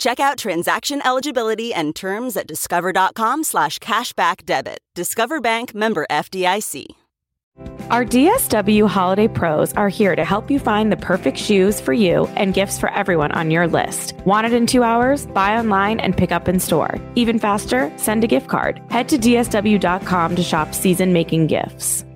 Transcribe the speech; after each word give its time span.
Check 0.00 0.18
out 0.18 0.38
transaction 0.38 1.02
eligibility 1.06 1.74
and 1.74 1.94
terms 1.94 2.34
at 2.34 2.46
discover.com 2.46 3.44
slash 3.44 3.78
cashback 3.80 4.46
debit. 4.46 4.78
Discover 4.94 5.42
Bank 5.42 5.74
member 5.74 6.06
FDIC. 6.10 6.86
Our 7.90 8.06
DSW 8.06 8.88
Holiday 8.88 9.28
Pros 9.28 9.74
are 9.74 9.90
here 9.90 10.16
to 10.16 10.24
help 10.24 10.50
you 10.50 10.58
find 10.58 10.90
the 10.90 10.96
perfect 10.96 11.36
shoes 11.36 11.82
for 11.82 11.92
you 11.92 12.26
and 12.28 12.54
gifts 12.54 12.78
for 12.78 12.90
everyone 12.92 13.32
on 13.32 13.50
your 13.50 13.66
list. 13.68 14.14
Want 14.24 14.46
it 14.46 14.54
in 14.54 14.66
two 14.66 14.82
hours? 14.82 15.26
Buy 15.26 15.54
online 15.58 16.00
and 16.00 16.16
pick 16.16 16.32
up 16.32 16.48
in 16.48 16.60
store. 16.60 16.98
Even 17.14 17.38
faster, 17.38 17.92
send 17.96 18.24
a 18.24 18.26
gift 18.26 18.48
card. 18.48 18.80
Head 18.90 19.10
to 19.10 19.18
DSW.com 19.18 20.36
to 20.36 20.42
shop 20.42 20.74
season 20.74 21.12
making 21.12 21.48
gifts. 21.48 22.06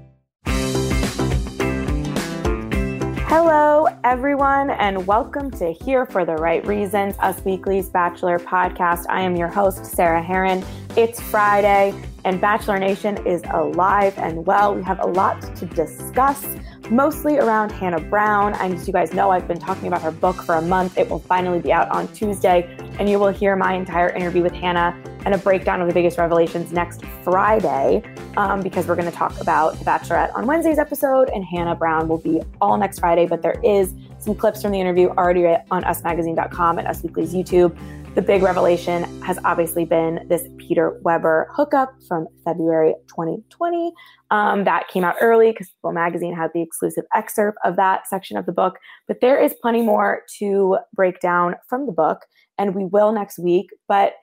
Hello, 3.26 3.73
everyone, 4.04 4.68
and 4.68 5.06
welcome 5.06 5.50
to 5.50 5.72
Here 5.72 6.04
for 6.04 6.26
the 6.26 6.34
Right 6.34 6.64
Reasons, 6.66 7.16
Us 7.20 7.42
Weekly's 7.42 7.88
Bachelor 7.88 8.38
podcast. 8.38 9.06
I 9.08 9.22
am 9.22 9.34
your 9.34 9.48
host, 9.48 9.86
Sarah 9.86 10.22
Hearon. 10.22 10.62
It's 10.94 11.18
Friday, 11.18 11.94
and 12.26 12.38
Bachelor 12.38 12.78
Nation 12.78 13.26
is 13.26 13.42
alive 13.54 14.12
and 14.18 14.44
well. 14.44 14.74
We 14.74 14.82
have 14.82 15.00
a 15.00 15.06
lot 15.06 15.40
to 15.56 15.64
discuss, 15.64 16.46
mostly 16.90 17.38
around 17.38 17.72
Hannah 17.72 17.98
Brown. 17.98 18.52
And 18.56 18.74
as 18.74 18.86
you 18.86 18.92
guys 18.92 19.14
know, 19.14 19.30
I've 19.30 19.48
been 19.48 19.58
talking 19.58 19.88
about 19.88 20.02
her 20.02 20.10
book 20.10 20.36
for 20.36 20.56
a 20.56 20.62
month. 20.62 20.98
It 20.98 21.08
will 21.08 21.20
finally 21.20 21.60
be 21.60 21.72
out 21.72 21.88
on 21.88 22.06
Tuesday, 22.08 22.76
and 22.98 23.08
you 23.08 23.18
will 23.18 23.32
hear 23.32 23.56
my 23.56 23.72
entire 23.72 24.10
interview 24.10 24.42
with 24.42 24.52
Hannah 24.52 24.94
and 25.24 25.34
a 25.34 25.38
breakdown 25.38 25.80
of 25.80 25.88
the 25.88 25.94
biggest 25.94 26.18
revelations 26.18 26.72
next 26.72 27.02
Friday 27.22 28.02
um, 28.36 28.62
because 28.62 28.86
we're 28.86 28.96
going 28.96 29.10
to 29.10 29.16
talk 29.16 29.40
about 29.40 29.78
The 29.78 29.84
Bachelorette 29.84 30.34
on 30.34 30.46
Wednesday's 30.46 30.78
episode, 30.78 31.28
and 31.30 31.44
Hannah 31.44 31.74
Brown 31.74 32.08
will 32.08 32.18
be 32.18 32.42
all 32.60 32.76
next 32.76 32.98
Friday. 32.98 33.26
But 33.26 33.42
there 33.42 33.60
is 33.62 33.92
some 34.18 34.34
clips 34.34 34.62
from 34.62 34.72
the 34.72 34.80
interview 34.80 35.08
already 35.10 35.46
on 35.46 35.84
usmagazine.com 35.84 36.78
and 36.78 36.88
Us 36.88 37.02
Weekly's 37.02 37.34
YouTube. 37.34 37.76
The 38.14 38.22
big 38.22 38.42
revelation 38.42 39.02
has 39.22 39.40
obviously 39.44 39.84
been 39.84 40.24
this 40.28 40.46
Peter 40.56 41.00
Weber 41.02 41.48
hookup 41.52 41.92
from 42.06 42.28
February 42.44 42.94
2020. 43.08 43.92
Um, 44.30 44.62
that 44.64 44.86
came 44.86 45.02
out 45.02 45.16
early 45.20 45.50
because 45.50 45.70
People 45.70 45.92
Magazine 45.92 46.32
had 46.32 46.50
the 46.54 46.62
exclusive 46.62 47.04
excerpt 47.12 47.58
of 47.64 47.74
that 47.74 48.06
section 48.06 48.36
of 48.36 48.46
the 48.46 48.52
book. 48.52 48.78
But 49.08 49.20
there 49.20 49.42
is 49.42 49.54
plenty 49.60 49.82
more 49.82 50.22
to 50.38 50.78
break 50.94 51.18
down 51.18 51.56
from 51.68 51.86
the 51.86 51.92
book, 51.92 52.20
and 52.56 52.74
we 52.74 52.84
will 52.84 53.10
next 53.10 53.38
week. 53.38 53.66
But 53.88 54.14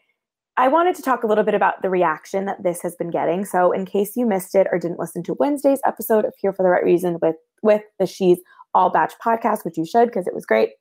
I 0.61 0.67
wanted 0.67 0.93
to 0.97 1.01
talk 1.01 1.23
a 1.23 1.27
little 1.27 1.43
bit 1.43 1.55
about 1.55 1.81
the 1.81 1.89
reaction 1.89 2.45
that 2.45 2.61
this 2.61 2.83
has 2.83 2.95
been 2.95 3.09
getting. 3.09 3.45
So, 3.45 3.71
in 3.71 3.83
case 3.83 4.15
you 4.15 4.27
missed 4.27 4.53
it 4.53 4.67
or 4.71 4.77
didn't 4.77 4.99
listen 4.99 5.23
to 5.23 5.33
Wednesday's 5.39 5.79
episode 5.87 6.23
of 6.23 6.35
Here 6.37 6.53
for 6.53 6.61
the 6.61 6.69
Right 6.69 6.83
Reason 6.83 7.17
with 7.19 7.35
with 7.63 7.81
the 7.97 8.05
She's 8.05 8.37
All 8.75 8.91
Batch 8.91 9.13
podcast, 9.25 9.65
which 9.65 9.75
you 9.75 9.87
should 9.87 10.09
because 10.09 10.27
it 10.27 10.35
was 10.35 10.45
great. 10.45 10.73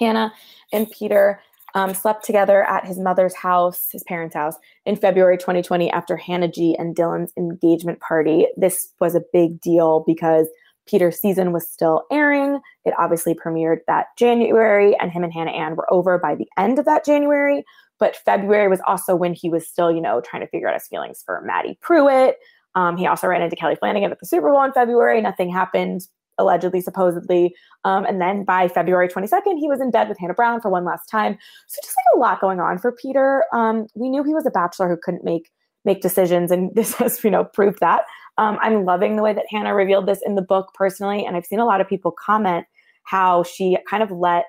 Hannah 0.00 0.32
and 0.72 0.90
Peter 0.90 1.40
um, 1.76 1.94
slept 1.94 2.24
together 2.24 2.64
at 2.64 2.86
his 2.86 2.98
mother's 2.98 3.36
house, 3.36 3.86
his 3.92 4.02
parents' 4.02 4.34
house, 4.34 4.56
in 4.84 4.96
February 4.96 5.38
2020 5.38 5.92
after 5.92 6.16
Hannah 6.16 6.50
G 6.50 6.74
and 6.76 6.96
Dylan's 6.96 7.32
engagement 7.36 8.00
party. 8.00 8.48
This 8.56 8.88
was 8.98 9.14
a 9.14 9.22
big 9.32 9.60
deal 9.60 10.02
because 10.08 10.48
Peter's 10.86 11.20
season 11.20 11.52
was 11.52 11.68
still 11.68 12.02
airing. 12.10 12.60
It 12.84 12.94
obviously 12.98 13.34
premiered 13.34 13.78
that 13.86 14.06
January, 14.18 14.96
and 14.98 15.12
him 15.12 15.22
and 15.22 15.32
Hannah 15.32 15.52
Ann 15.52 15.76
were 15.76 15.92
over 15.92 16.18
by 16.18 16.34
the 16.34 16.48
end 16.58 16.80
of 16.80 16.84
that 16.84 17.04
January. 17.04 17.64
But 18.04 18.16
February 18.16 18.68
was 18.68 18.82
also 18.86 19.16
when 19.16 19.32
he 19.32 19.48
was 19.48 19.66
still, 19.66 19.90
you 19.90 20.02
know, 20.02 20.20
trying 20.20 20.42
to 20.42 20.46
figure 20.48 20.68
out 20.68 20.74
his 20.74 20.86
feelings 20.86 21.22
for 21.24 21.40
Maddie 21.40 21.78
Prewett. 21.80 22.36
Um, 22.74 22.98
he 22.98 23.06
also 23.06 23.26
ran 23.26 23.40
into 23.40 23.56
Kelly 23.56 23.76
Flanagan 23.76 24.12
at 24.12 24.20
the 24.20 24.26
Super 24.26 24.50
Bowl 24.50 24.62
in 24.62 24.74
February. 24.74 25.22
Nothing 25.22 25.48
happened, 25.50 26.02
allegedly, 26.36 26.82
supposedly. 26.82 27.54
Um, 27.84 28.04
and 28.04 28.20
then 28.20 28.44
by 28.44 28.68
February 28.68 29.08
22nd, 29.08 29.58
he 29.58 29.70
was 29.70 29.80
in 29.80 29.90
bed 29.90 30.10
with 30.10 30.18
Hannah 30.18 30.34
Brown 30.34 30.60
for 30.60 30.68
one 30.70 30.84
last 30.84 31.06
time. 31.06 31.38
So 31.66 31.78
just 31.82 31.96
like 31.96 32.14
a 32.14 32.18
lot 32.18 32.42
going 32.42 32.60
on 32.60 32.76
for 32.76 32.92
Peter. 32.92 33.44
Um, 33.54 33.86
we 33.94 34.10
knew 34.10 34.22
he 34.22 34.34
was 34.34 34.44
a 34.44 34.50
bachelor 34.50 34.86
who 34.86 34.98
couldn't 35.02 35.24
make 35.24 35.50
make 35.86 36.02
decisions, 36.02 36.50
and 36.50 36.74
this 36.74 36.92
has, 36.96 37.24
you 37.24 37.30
know, 37.30 37.44
proved 37.44 37.80
that. 37.80 38.02
Um, 38.36 38.58
I'm 38.60 38.84
loving 38.84 39.16
the 39.16 39.22
way 39.22 39.32
that 39.32 39.46
Hannah 39.48 39.74
revealed 39.74 40.04
this 40.04 40.20
in 40.26 40.34
the 40.34 40.42
book 40.42 40.74
personally, 40.74 41.24
and 41.24 41.38
I've 41.38 41.46
seen 41.46 41.58
a 41.58 41.64
lot 41.64 41.80
of 41.80 41.88
people 41.88 42.10
comment 42.10 42.66
how 43.04 43.44
she 43.44 43.78
kind 43.88 44.02
of 44.02 44.10
let, 44.10 44.44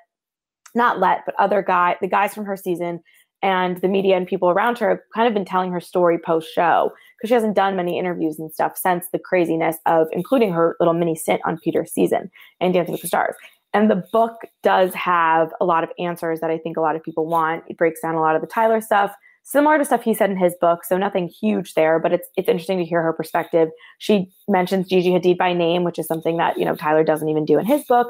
not 0.74 1.00
let, 1.00 1.22
but 1.26 1.36
other 1.40 1.62
guy, 1.62 1.96
the 2.02 2.08
guys 2.10 2.34
from 2.34 2.44
her 2.44 2.58
season 2.58 3.00
and 3.46 3.78
the 3.82 3.88
media 3.88 4.18
and 4.18 4.26
people 4.26 4.50
around 4.50 4.80
her 4.80 4.90
have 4.90 5.00
kind 5.14 5.28
of 5.28 5.34
been 5.36 5.46
telling 5.46 5.72
her 5.72 5.80
story 5.80 6.18
post 6.18 6.52
show 6.52 6.92
because 7.16 7.28
she 7.28 7.36
hasn't 7.36 7.56
done 7.56 7.76
many 7.76 8.00
interviews 8.00 8.40
and 8.40 8.52
stuff 8.52 8.76
since 8.76 9.06
the 9.14 9.20
craziness 9.20 9.78
of 9.86 10.08
including 10.12 10.52
her 10.52 10.76
little 10.80 10.96
mini 10.96 11.16
stint 11.16 11.42
on 11.46 11.60
Peter's 11.60 11.94
season 11.94 12.32
and 12.60 12.74
Dancing 12.74 12.94
with 12.94 13.02
the 13.02 13.08
Stars. 13.08 13.36
And 13.72 13.92
the 13.92 14.04
book 14.12 14.42
does 14.64 14.96
have 14.96 15.52
a 15.62 15.66
lot 15.66 15.84
of 15.84 15.92
answers 16.00 16.40
that 16.40 16.50
I 16.50 16.58
think 16.58 16.76
a 16.76 16.82
lot 16.82 16.96
of 16.96 17.04
people 17.04 17.28
want. 17.28 17.64
It 17.68 17.78
breaks 17.78 18.02
down 18.02 18.16
a 18.16 18.22
lot 18.22 18.36
of 18.36 18.42
the 18.42 18.48
Tyler 18.48 18.82
stuff, 18.82 19.14
similar 19.44 19.78
to 19.78 19.86
stuff 19.86 20.02
he 20.02 20.16
said 20.16 20.32
in 20.32 20.38
his 20.38 20.56
book, 20.60 20.84
so 20.84 20.98
nothing 20.98 21.28
huge 21.28 21.76
there, 21.76 22.00
but 22.00 22.12
it's 22.14 22.28
it's 22.36 22.50
interesting 22.50 22.80
to 22.80 22.86
hear 22.86 23.04
her 23.04 23.14
perspective. 23.14 23.70
She 24.00 24.32
mentions 24.48 24.88
Gigi 24.88 25.12
Hadid 25.12 25.38
by 25.38 25.54
name, 25.54 25.84
which 25.84 26.00
is 26.00 26.08
something 26.08 26.38
that, 26.38 26.58
you 26.58 26.66
know, 26.66 26.76
Tyler 26.76 27.04
doesn't 27.04 27.30
even 27.30 27.46
do 27.46 27.60
in 27.60 27.66
his 27.68 27.84
book. 27.84 28.08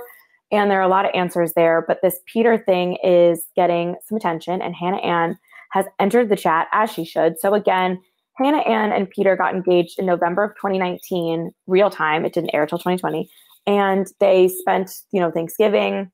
And 0.52 0.70
there 0.70 0.80
are 0.80 0.84
a 0.84 0.88
lot 0.88 1.06
of 1.06 1.12
answers 1.14 1.54
there, 1.56 1.84
but 1.88 2.00
this 2.02 2.20
Peter 2.32 2.58
thing 2.58 2.98
is 3.04 3.46
getting 3.56 3.96
some 4.08 4.16
attention, 4.16 4.62
and 4.62 4.76
Hannah 4.76 4.98
Ann 4.98 5.38
has 5.72 5.86
entered 6.00 6.30
the 6.30 6.36
chat 6.36 6.68
as 6.72 6.92
she 6.92 7.04
should. 7.04 7.40
So 7.40 7.54
again, 7.54 8.00
Hannah 8.38 8.60
Ann 8.60 8.92
and 8.92 9.10
Peter 9.10 9.36
got 9.36 9.56
engaged 9.56 9.98
in 9.98 10.06
November 10.06 10.44
of 10.44 10.56
2019, 10.56 11.52
real 11.68 11.90
time. 11.90 12.26
It 12.26 12.34
didn't 12.34 12.54
air 12.54 12.66
till 12.66 12.78
2020. 12.78 13.30
And 13.66 14.08
they 14.20 14.48
spent, 14.48 14.92
you 15.12 15.20
know, 15.20 15.32
Thanksgiving 15.32 16.12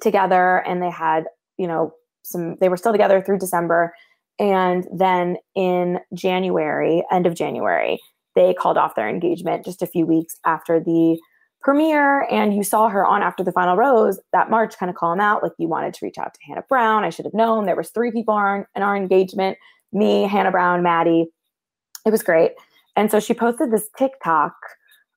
together 0.00 0.58
and 0.66 0.82
they 0.82 0.90
had, 0.90 1.24
you 1.58 1.66
know, 1.66 1.92
some, 2.22 2.56
they 2.60 2.68
were 2.68 2.76
still 2.76 2.92
together 2.92 3.20
through 3.20 3.38
December. 3.38 3.92
And 4.38 4.86
then 4.92 5.36
in 5.54 5.98
January, 6.14 7.04
end 7.12 7.26
of 7.26 7.34
January, 7.34 8.00
they 8.34 8.54
called 8.54 8.78
off 8.78 8.94
their 8.94 9.08
engagement 9.08 9.64
just 9.64 9.82
a 9.82 9.86
few 9.86 10.06
weeks 10.06 10.38
after 10.46 10.80
the 10.80 11.18
premiere 11.62 12.22
and 12.30 12.54
you 12.54 12.62
saw 12.62 12.88
her 12.88 13.06
on 13.06 13.22
after 13.22 13.44
the 13.44 13.52
final 13.52 13.76
rose 13.76 14.18
that 14.32 14.50
march 14.50 14.76
kind 14.76 14.90
of 14.90 14.96
call 14.96 15.12
him 15.12 15.20
out 15.20 15.42
like 15.42 15.52
you 15.58 15.68
wanted 15.68 15.94
to 15.94 16.04
reach 16.04 16.18
out 16.18 16.34
to 16.34 16.40
hannah 16.46 16.64
brown 16.68 17.04
i 17.04 17.10
should 17.10 17.24
have 17.24 17.34
known 17.34 17.66
there 17.66 17.76
was 17.76 17.90
three 17.90 18.10
people 18.10 18.36
in 18.36 18.82
our 18.82 18.96
engagement 18.96 19.56
me 19.92 20.22
hannah 20.22 20.50
brown 20.50 20.82
maddie 20.82 21.28
it 22.04 22.10
was 22.10 22.22
great. 22.22 22.52
And 22.96 23.10
so 23.10 23.20
she 23.20 23.34
posted 23.34 23.70
this 23.70 23.88
tiktok 23.96 24.54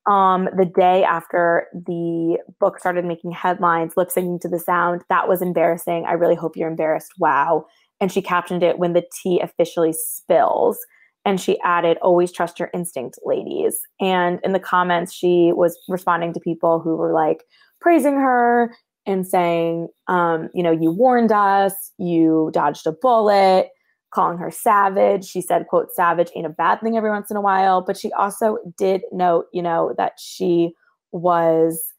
um, 0.07 0.47
the 0.55 0.65
day 0.65 1.03
after 1.03 1.67
the 1.73 2.37
book 2.59 2.79
started 2.79 3.05
making 3.05 3.31
headlines 3.31 3.93
lip 3.97 4.09
syncing 4.09 4.39
to 4.41 4.47
the 4.47 4.59
sound 4.59 5.01
that 5.09 5.27
was 5.27 5.41
embarrassing 5.41 6.05
i 6.05 6.13
really 6.13 6.35
hope 6.35 6.55
you're 6.55 6.69
embarrassed 6.69 7.13
wow. 7.17 7.65
And 8.01 8.11
she 8.11 8.21
captioned 8.21 8.61
it 8.61 8.77
when 8.77 8.93
the 8.93 9.05
tea 9.21 9.39
officially 9.39 9.93
spills 9.93 10.77
and 11.25 11.41
she 11.41 11.59
added 11.61 11.97
always 12.01 12.31
trust 12.31 12.59
your 12.59 12.69
instinct 12.73 13.19
ladies. 13.25 13.79
And 13.99 14.39
in 14.43 14.53
the 14.53 14.59
comments 14.59 15.13
she 15.13 15.51
was 15.53 15.77
responding 15.87 16.33
to 16.33 16.39
people 16.39 16.79
who 16.79 16.95
were 16.95 17.13
like 17.13 17.43
praising 17.81 18.15
her 18.15 18.73
and 19.05 19.27
saying 19.27 19.87
um, 20.07 20.49
you 20.53 20.63
know 20.63 20.71
you 20.71 20.91
warned 20.91 21.31
us 21.31 21.73
you 21.97 22.51
dodged 22.53 22.87
a 22.87 22.91
bullet 22.91 23.69
calling 24.13 24.37
her 24.37 24.51
savage. 24.51 25.25
She 25.25 25.41
said 25.41 25.67
quote 25.67 25.91
savage 25.93 26.31
ain't 26.35 26.45
a 26.45 26.49
bad 26.49 26.81
thing 26.81 26.97
every 26.97 27.09
once 27.09 27.29
in 27.29 27.37
a 27.37 27.41
while 27.41 27.81
but 27.81 27.97
she 27.97 28.11
also 28.13 28.57
did 28.77 29.01
note 29.11 29.47
you 29.51 29.61
know 29.61 29.93
that 29.97 30.13
she 30.17 30.73
was 31.11 31.93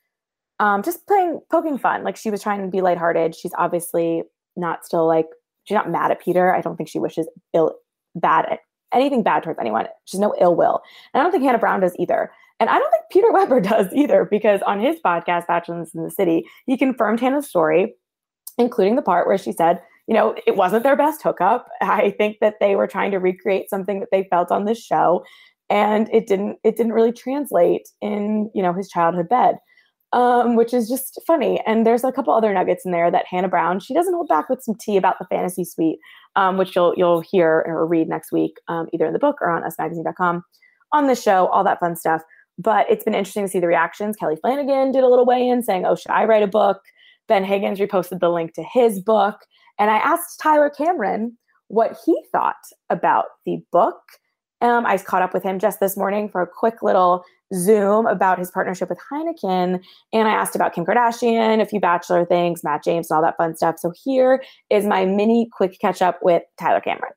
um, 0.58 0.82
just 0.82 1.06
playing 1.06 1.40
poking 1.50 1.78
fun. 1.78 2.04
Like 2.04 2.16
she 2.16 2.30
was 2.30 2.42
trying 2.42 2.62
to 2.62 2.68
be 2.68 2.80
lighthearted. 2.80 3.34
She's 3.34 3.52
obviously 3.58 4.22
not 4.56 4.86
still 4.86 5.06
like 5.06 5.26
she's 5.64 5.74
not 5.74 5.90
mad 5.90 6.10
at 6.10 6.20
peter. 6.20 6.54
I 6.54 6.60
don't 6.60 6.76
think 6.76 6.88
she 6.88 6.98
wishes 6.98 7.28
ill 7.52 7.74
bad 8.14 8.58
anything 8.92 9.22
bad 9.22 9.42
towards 9.42 9.58
anyone. 9.58 9.86
She's 10.04 10.20
no 10.20 10.34
ill 10.40 10.54
will. 10.54 10.80
And 11.12 11.20
I 11.20 11.24
don't 11.24 11.32
think 11.32 11.44
Hannah 11.44 11.58
Brown 11.58 11.80
does 11.80 11.94
either. 11.98 12.30
And 12.58 12.70
I 12.70 12.78
don't 12.78 12.90
think 12.90 13.04
Peter 13.10 13.30
Weber 13.32 13.60
does 13.60 13.86
either, 13.92 14.26
because 14.30 14.60
on 14.62 14.80
his 14.80 14.96
podcast, 15.04 15.46
Bachelors 15.46 15.94
in 15.94 16.02
the 16.02 16.10
City, 16.10 16.44
he 16.66 16.76
confirmed 16.76 17.20
Hannah's 17.20 17.48
story, 17.48 17.94
including 18.58 18.96
the 18.96 19.02
part 19.02 19.26
where 19.26 19.38
she 19.38 19.52
said, 19.52 19.80
you 20.06 20.14
know, 20.14 20.34
it 20.46 20.56
wasn't 20.56 20.84
their 20.84 20.96
best 20.96 21.22
hookup. 21.22 21.68
I 21.80 22.14
think 22.16 22.38
that 22.40 22.54
they 22.60 22.76
were 22.76 22.86
trying 22.86 23.10
to 23.10 23.18
recreate 23.18 23.70
something 23.70 24.00
that 24.00 24.08
they 24.12 24.26
felt 24.30 24.50
on 24.50 24.64
this 24.64 24.82
show. 24.82 25.24
And 25.68 26.08
it 26.12 26.28
didn't 26.28 26.58
it 26.62 26.76
didn't 26.76 26.92
really 26.92 27.12
translate 27.12 27.88
in, 28.00 28.50
you 28.54 28.62
know, 28.62 28.72
his 28.72 28.88
childhood 28.88 29.28
bed. 29.28 29.56
Um, 30.12 30.54
which 30.54 30.72
is 30.72 30.88
just 30.88 31.20
funny. 31.26 31.60
And 31.66 31.84
there's 31.84 32.04
a 32.04 32.12
couple 32.12 32.32
other 32.32 32.54
nuggets 32.54 32.86
in 32.86 32.92
there 32.92 33.10
that 33.10 33.26
Hannah 33.28 33.48
Brown, 33.48 33.80
she 33.80 33.92
doesn't 33.92 34.14
hold 34.14 34.28
back 34.28 34.48
with 34.48 34.62
some 34.62 34.76
tea 34.76 34.96
about 34.96 35.18
the 35.18 35.26
fantasy 35.26 35.64
suite, 35.64 35.98
um, 36.36 36.56
which 36.56 36.76
you'll 36.76 36.94
you'll 36.96 37.20
hear 37.20 37.64
or 37.66 37.86
read 37.86 38.08
next 38.08 38.30
week, 38.30 38.56
um, 38.68 38.86
either 38.94 39.04
in 39.04 39.12
the 39.12 39.18
book 39.18 39.36
or 39.40 39.50
on 39.50 39.62
usmagazine.com 39.62 40.44
on 40.92 41.06
the 41.06 41.14
show, 41.14 41.46
all 41.48 41.64
that 41.64 41.80
fun 41.80 41.96
stuff. 41.96 42.22
But 42.58 42.86
it's 42.90 43.04
been 43.04 43.14
interesting 43.14 43.44
to 43.44 43.50
see 43.50 43.60
the 43.60 43.66
reactions. 43.66 44.16
Kelly 44.16 44.36
Flanagan 44.36 44.92
did 44.92 45.04
a 45.04 45.08
little 45.08 45.26
weigh 45.26 45.48
in 45.48 45.62
saying, 45.62 45.84
Oh, 45.84 45.94
should 45.94 46.10
I 46.10 46.24
write 46.24 46.42
a 46.42 46.48
book? 46.48 46.80
Ben 47.28 47.44
Higgins 47.44 47.78
reposted 47.78 48.20
the 48.20 48.30
link 48.30 48.54
to 48.54 48.62
his 48.62 49.00
book. 49.00 49.40
And 49.78 49.90
I 49.90 49.96
asked 49.96 50.40
Tyler 50.40 50.70
Cameron 50.70 51.36
what 51.68 51.98
he 52.04 52.18
thought 52.32 52.54
about 52.88 53.26
the 53.44 53.58
book. 53.72 54.00
Um, 54.62 54.86
I 54.86 54.96
caught 54.96 55.22
up 55.22 55.34
with 55.34 55.42
him 55.42 55.58
just 55.58 55.80
this 55.80 55.96
morning 55.96 56.28
for 56.30 56.40
a 56.40 56.46
quick 56.46 56.82
little 56.82 57.24
Zoom 57.54 58.06
about 58.06 58.38
his 58.38 58.50
partnership 58.50 58.88
with 58.88 58.98
Heineken. 59.10 59.82
And 60.12 60.28
I 60.28 60.32
asked 60.32 60.56
about 60.56 60.74
Kim 60.74 60.84
Kardashian, 60.84 61.60
a 61.60 61.66
few 61.66 61.80
Bachelor 61.80 62.24
things, 62.24 62.64
Matt 62.64 62.84
James, 62.84 63.10
and 63.10 63.16
all 63.16 63.22
that 63.22 63.36
fun 63.36 63.56
stuff. 63.56 63.78
So 63.78 63.92
here 64.04 64.42
is 64.70 64.84
my 64.84 65.04
mini 65.04 65.48
quick 65.52 65.78
catch 65.80 66.02
up 66.02 66.20
with 66.22 66.42
Tyler 66.58 66.80
Cameron. 66.80 67.12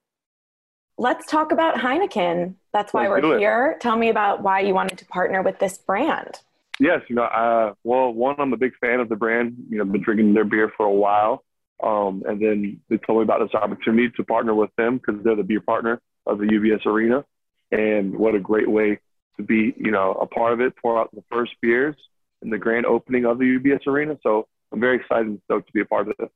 Let's 0.97 1.25
talk 1.25 1.51
about 1.51 1.75
Heineken. 1.75 2.55
That's 2.73 2.93
why 2.93 3.07
Let's 3.07 3.23
we're 3.23 3.39
here. 3.39 3.77
Tell 3.79 3.95
me 3.95 4.09
about 4.09 4.43
why 4.43 4.59
you 4.59 4.73
wanted 4.73 4.97
to 4.99 5.05
partner 5.05 5.41
with 5.41 5.59
this 5.59 5.77
brand. 5.77 6.39
Yes, 6.79 7.01
you 7.07 7.15
know, 7.15 7.23
uh, 7.23 7.73
well, 7.83 8.13
one, 8.13 8.35
I'm 8.37 8.53
a 8.53 8.57
big 8.57 8.73
fan 8.79 8.99
of 8.99 9.09
the 9.09 9.15
brand. 9.15 9.55
You 9.69 9.77
know, 9.77 9.83
I've 9.83 9.91
been 9.91 10.01
drinking 10.01 10.33
their 10.33 10.45
beer 10.45 10.71
for 10.75 10.85
a 10.85 10.91
while. 10.91 11.43
Um, 11.81 12.23
and 12.27 12.41
then 12.41 12.81
they 12.89 12.97
told 12.97 13.19
me 13.19 13.23
about 13.23 13.39
this 13.39 13.55
opportunity 13.55 14.09
to 14.15 14.23
partner 14.23 14.53
with 14.53 14.69
them 14.77 14.97
because 14.97 15.23
they're 15.23 15.35
the 15.35 15.43
beer 15.43 15.61
partner 15.61 16.01
of 16.25 16.39
the 16.39 16.45
UBS 16.45 16.85
Arena. 16.85 17.23
And 17.71 18.17
what 18.17 18.35
a 18.35 18.39
great 18.39 18.69
way 18.69 18.99
to 19.39 19.43
be, 19.43 19.73
you 19.77 19.89
know, 19.89 20.11
a 20.11 20.27
part 20.27 20.53
of 20.53 20.61
it, 20.61 20.73
pour 20.81 20.99
out 20.99 21.09
the 21.15 21.23
first 21.31 21.53
beers 21.61 21.95
in 22.41 22.49
the 22.49 22.57
grand 22.57 22.85
opening 22.85 23.25
of 23.25 23.39
the 23.39 23.45
UBS 23.45 23.87
Arena. 23.87 24.17
So 24.21 24.47
I'm 24.71 24.79
very 24.79 24.97
excited 24.97 25.27
and 25.27 25.41
stoked 25.45 25.67
to 25.67 25.73
be 25.73 25.81
a 25.81 25.85
part 25.85 26.07
of 26.07 26.15
it. 26.19 26.29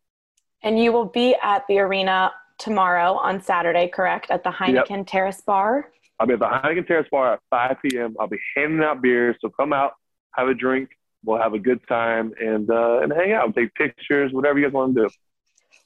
And 0.64 0.82
you 0.82 0.92
will 0.94 1.06
be 1.06 1.36
at 1.44 1.68
the 1.68 1.80
arena 1.80 2.32
tomorrow 2.58 3.14
on 3.14 3.42
Saturday, 3.42 3.90
correct? 3.90 4.32
At 4.32 4.44
the 4.44 4.50
Heineken 4.50 4.90
yep. 4.90 5.08
Terrace 5.08 5.42
Bar? 5.42 5.92
I'll 6.20 6.28
be 6.28 6.34
at 6.34 6.40
the 6.40 6.46
Heineken 6.46 6.88
Terrace 6.88 7.08
Bar 7.12 7.34
at 7.34 7.40
5 7.50 7.78
p.m. 7.84 8.16
I'll 8.20 8.28
be 8.28 8.40
handing 8.56 8.82
out 8.82 9.02
beers. 9.02 9.36
So 9.42 9.50
come 9.50 9.74
out, 9.74 9.94
have 10.32 10.48
a 10.48 10.54
drink. 10.54 10.90
We'll 11.26 11.42
have 11.42 11.54
a 11.54 11.60
good 11.60 11.86
time 11.88 12.34
and 12.40 12.70
uh, 12.70 13.00
and 13.00 13.12
hang 13.14 13.32
out, 13.32 13.56
take 13.56 13.74
pictures, 13.76 14.34
whatever 14.34 14.60
you 14.60 14.66
guys 14.66 14.74
want 14.74 14.96
to 14.96 15.04
do. 15.04 15.10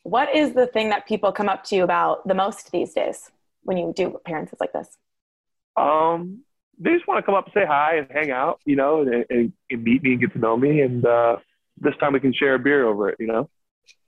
What 0.01 0.35
is 0.35 0.53
the 0.53 0.65
thing 0.65 0.89
that 0.89 1.07
people 1.07 1.31
come 1.31 1.47
up 1.47 1.63
to 1.65 1.75
you 1.75 1.83
about 1.83 2.27
the 2.27 2.33
most 2.33 2.71
these 2.71 2.93
days 2.93 3.29
when 3.63 3.77
you 3.77 3.93
do 3.95 4.15
appearances 4.15 4.57
like 4.59 4.73
this? 4.73 4.97
Um, 5.75 6.43
they 6.79 6.93
just 6.93 7.07
want 7.07 7.17
to 7.17 7.23
come 7.23 7.35
up 7.35 7.45
and 7.45 7.53
say 7.53 7.65
hi 7.65 7.97
and 7.97 8.07
hang 8.11 8.31
out, 8.31 8.59
you 8.65 8.75
know, 8.75 9.01
and, 9.01 9.25
and, 9.29 9.53
and 9.69 9.83
meet 9.83 10.03
me 10.03 10.11
and 10.11 10.21
get 10.21 10.33
to 10.33 10.39
know 10.39 10.55
me. 10.55 10.81
And 10.81 11.05
uh, 11.05 11.37
this 11.79 11.95
time 11.99 12.13
we 12.13 12.19
can 12.19 12.33
share 12.33 12.55
a 12.55 12.59
beer 12.59 12.85
over 12.85 13.09
it, 13.09 13.17
you 13.19 13.27
know. 13.27 13.49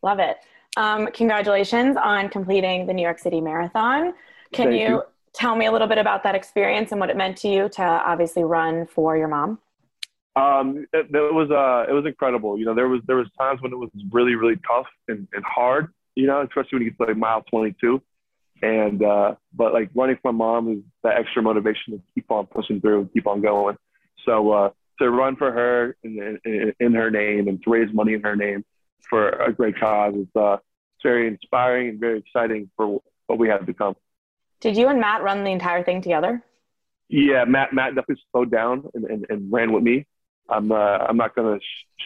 Love 0.03 0.19
it. 0.19 0.37
Um, 0.77 1.07
congratulations 1.13 1.97
on 1.97 2.29
completing 2.29 2.85
the 2.85 2.93
New 2.93 3.01
York 3.01 3.19
City 3.19 3.41
Marathon. 3.41 4.13
Can 4.53 4.71
you, 4.71 4.79
you, 4.79 5.03
tell 5.33 5.55
me 5.55 5.65
a 5.65 5.71
little 5.71 5.87
bit 5.87 5.97
about 5.97 6.23
that 6.23 6.35
experience 6.35 6.91
and 6.91 6.99
what 6.99 7.09
it 7.09 7.17
meant 7.17 7.37
to 7.37 7.47
you 7.47 7.69
to 7.69 7.83
obviously 7.83 8.43
run 8.43 8.85
for 8.85 9.17
your 9.17 9.27
mom? 9.27 9.59
Um, 10.35 10.85
it, 10.93 11.07
it 11.09 11.33
was 11.33 11.49
uh, 11.51 11.89
it 11.89 11.93
was 11.93 12.05
incredible. 12.05 12.57
You 12.57 12.65
know, 12.65 12.75
there 12.75 12.87
was 12.87 13.01
there 13.07 13.17
was 13.17 13.27
times 13.37 13.61
when 13.61 13.73
it 13.73 13.77
was 13.77 13.89
really 14.11 14.35
really 14.35 14.57
tough 14.67 14.85
and, 15.07 15.27
and 15.33 15.43
hard. 15.43 15.91
You 16.15 16.27
know, 16.27 16.41
especially 16.41 16.77
when 16.77 16.81
you 16.83 16.89
get 16.91 16.97
to 16.99 17.05
like 17.05 17.17
mile 17.17 17.43
22. 17.49 18.01
And 18.61 19.03
uh, 19.03 19.35
but 19.53 19.73
like 19.73 19.89
running 19.95 20.17
for 20.21 20.33
my 20.33 20.45
mom 20.45 20.71
is 20.71 20.79
that 21.03 21.17
extra 21.17 21.41
motivation 21.41 21.93
to 21.93 22.01
keep 22.13 22.29
on 22.31 22.45
pushing 22.47 22.81
through 22.81 23.01
and 23.01 23.13
keep 23.13 23.27
on 23.27 23.41
going. 23.41 23.77
So 24.25 24.51
uh, 24.51 24.69
to 24.99 25.09
run 25.09 25.35
for 25.35 25.51
her 25.51 25.95
in, 26.03 26.39
in, 26.43 26.73
in 26.79 26.93
her 26.93 27.09
name 27.09 27.47
and 27.47 27.61
to 27.63 27.69
raise 27.69 27.93
money 27.93 28.13
in 28.13 28.21
her 28.21 28.35
name 28.35 28.65
for 29.09 29.29
a 29.29 29.53
great 29.53 29.79
cause 29.79 30.13
is 30.15 30.27
uh, 30.35 30.57
very 31.01 31.27
inspiring 31.27 31.89
and 31.89 31.99
very 31.99 32.19
exciting 32.19 32.69
for 32.75 33.01
what 33.27 33.39
we 33.39 33.47
have 33.47 33.65
become. 33.65 33.95
Did 34.59 34.75
you 34.75 34.87
and 34.89 34.99
Matt 34.99 35.23
run 35.23 35.43
the 35.43 35.51
entire 35.51 35.83
thing 35.83 36.01
together? 36.01 36.43
Yeah, 37.07 37.45
Matt 37.45 37.73
Matt 37.73 37.95
definitely 37.95 38.21
slowed 38.31 38.51
down 38.51 38.89
and, 38.93 39.05
and, 39.05 39.25
and 39.29 39.51
ran 39.51 39.71
with 39.71 39.83
me. 39.83 40.05
I'm 40.49 40.71
uh, 40.71 40.75
I'm 40.75 41.17
not 41.17 41.35
gonna 41.35 41.59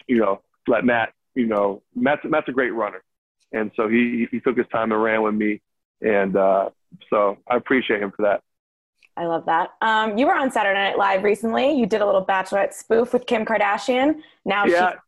you 0.08 0.18
know 0.18 0.42
let 0.68 0.86
Matt 0.86 1.14
you 1.36 1.48
know 1.48 1.82
Matt's 1.96 2.22
Matt's 2.24 2.48
a 2.48 2.52
great 2.52 2.74
runner, 2.74 3.04
and 3.52 3.72
so 3.76 3.90
he 3.90 4.28
he 4.32 4.40
took 4.40 4.58
his 4.58 4.68
time 4.72 4.92
and 4.92 5.04
ran 5.04 5.22
with 5.24 5.34
me, 5.34 5.62
and 6.02 6.36
uh, 6.36 6.70
so 7.10 7.38
I 7.48 7.58
appreciate 7.58 8.02
him 8.02 8.12
for 8.12 8.24
that. 8.24 8.42
I 9.16 9.26
love 9.26 9.46
that. 9.46 9.72
Um, 9.82 10.18
you 10.18 10.26
were 10.26 10.34
on 10.34 10.52
Saturday 10.52 10.80
Night 10.80 10.98
Live 10.98 11.24
recently. 11.24 11.78
You 11.78 11.86
did 11.86 12.02
a 12.02 12.06
little 12.06 12.26
Bachelorette 12.26 12.74
spoof 12.74 13.14
with 13.14 13.28
Kim 13.28 13.46
Kardashian. 13.46 14.22
Now 14.44 14.66
yeah. 14.66 14.92
she's 14.92 15.00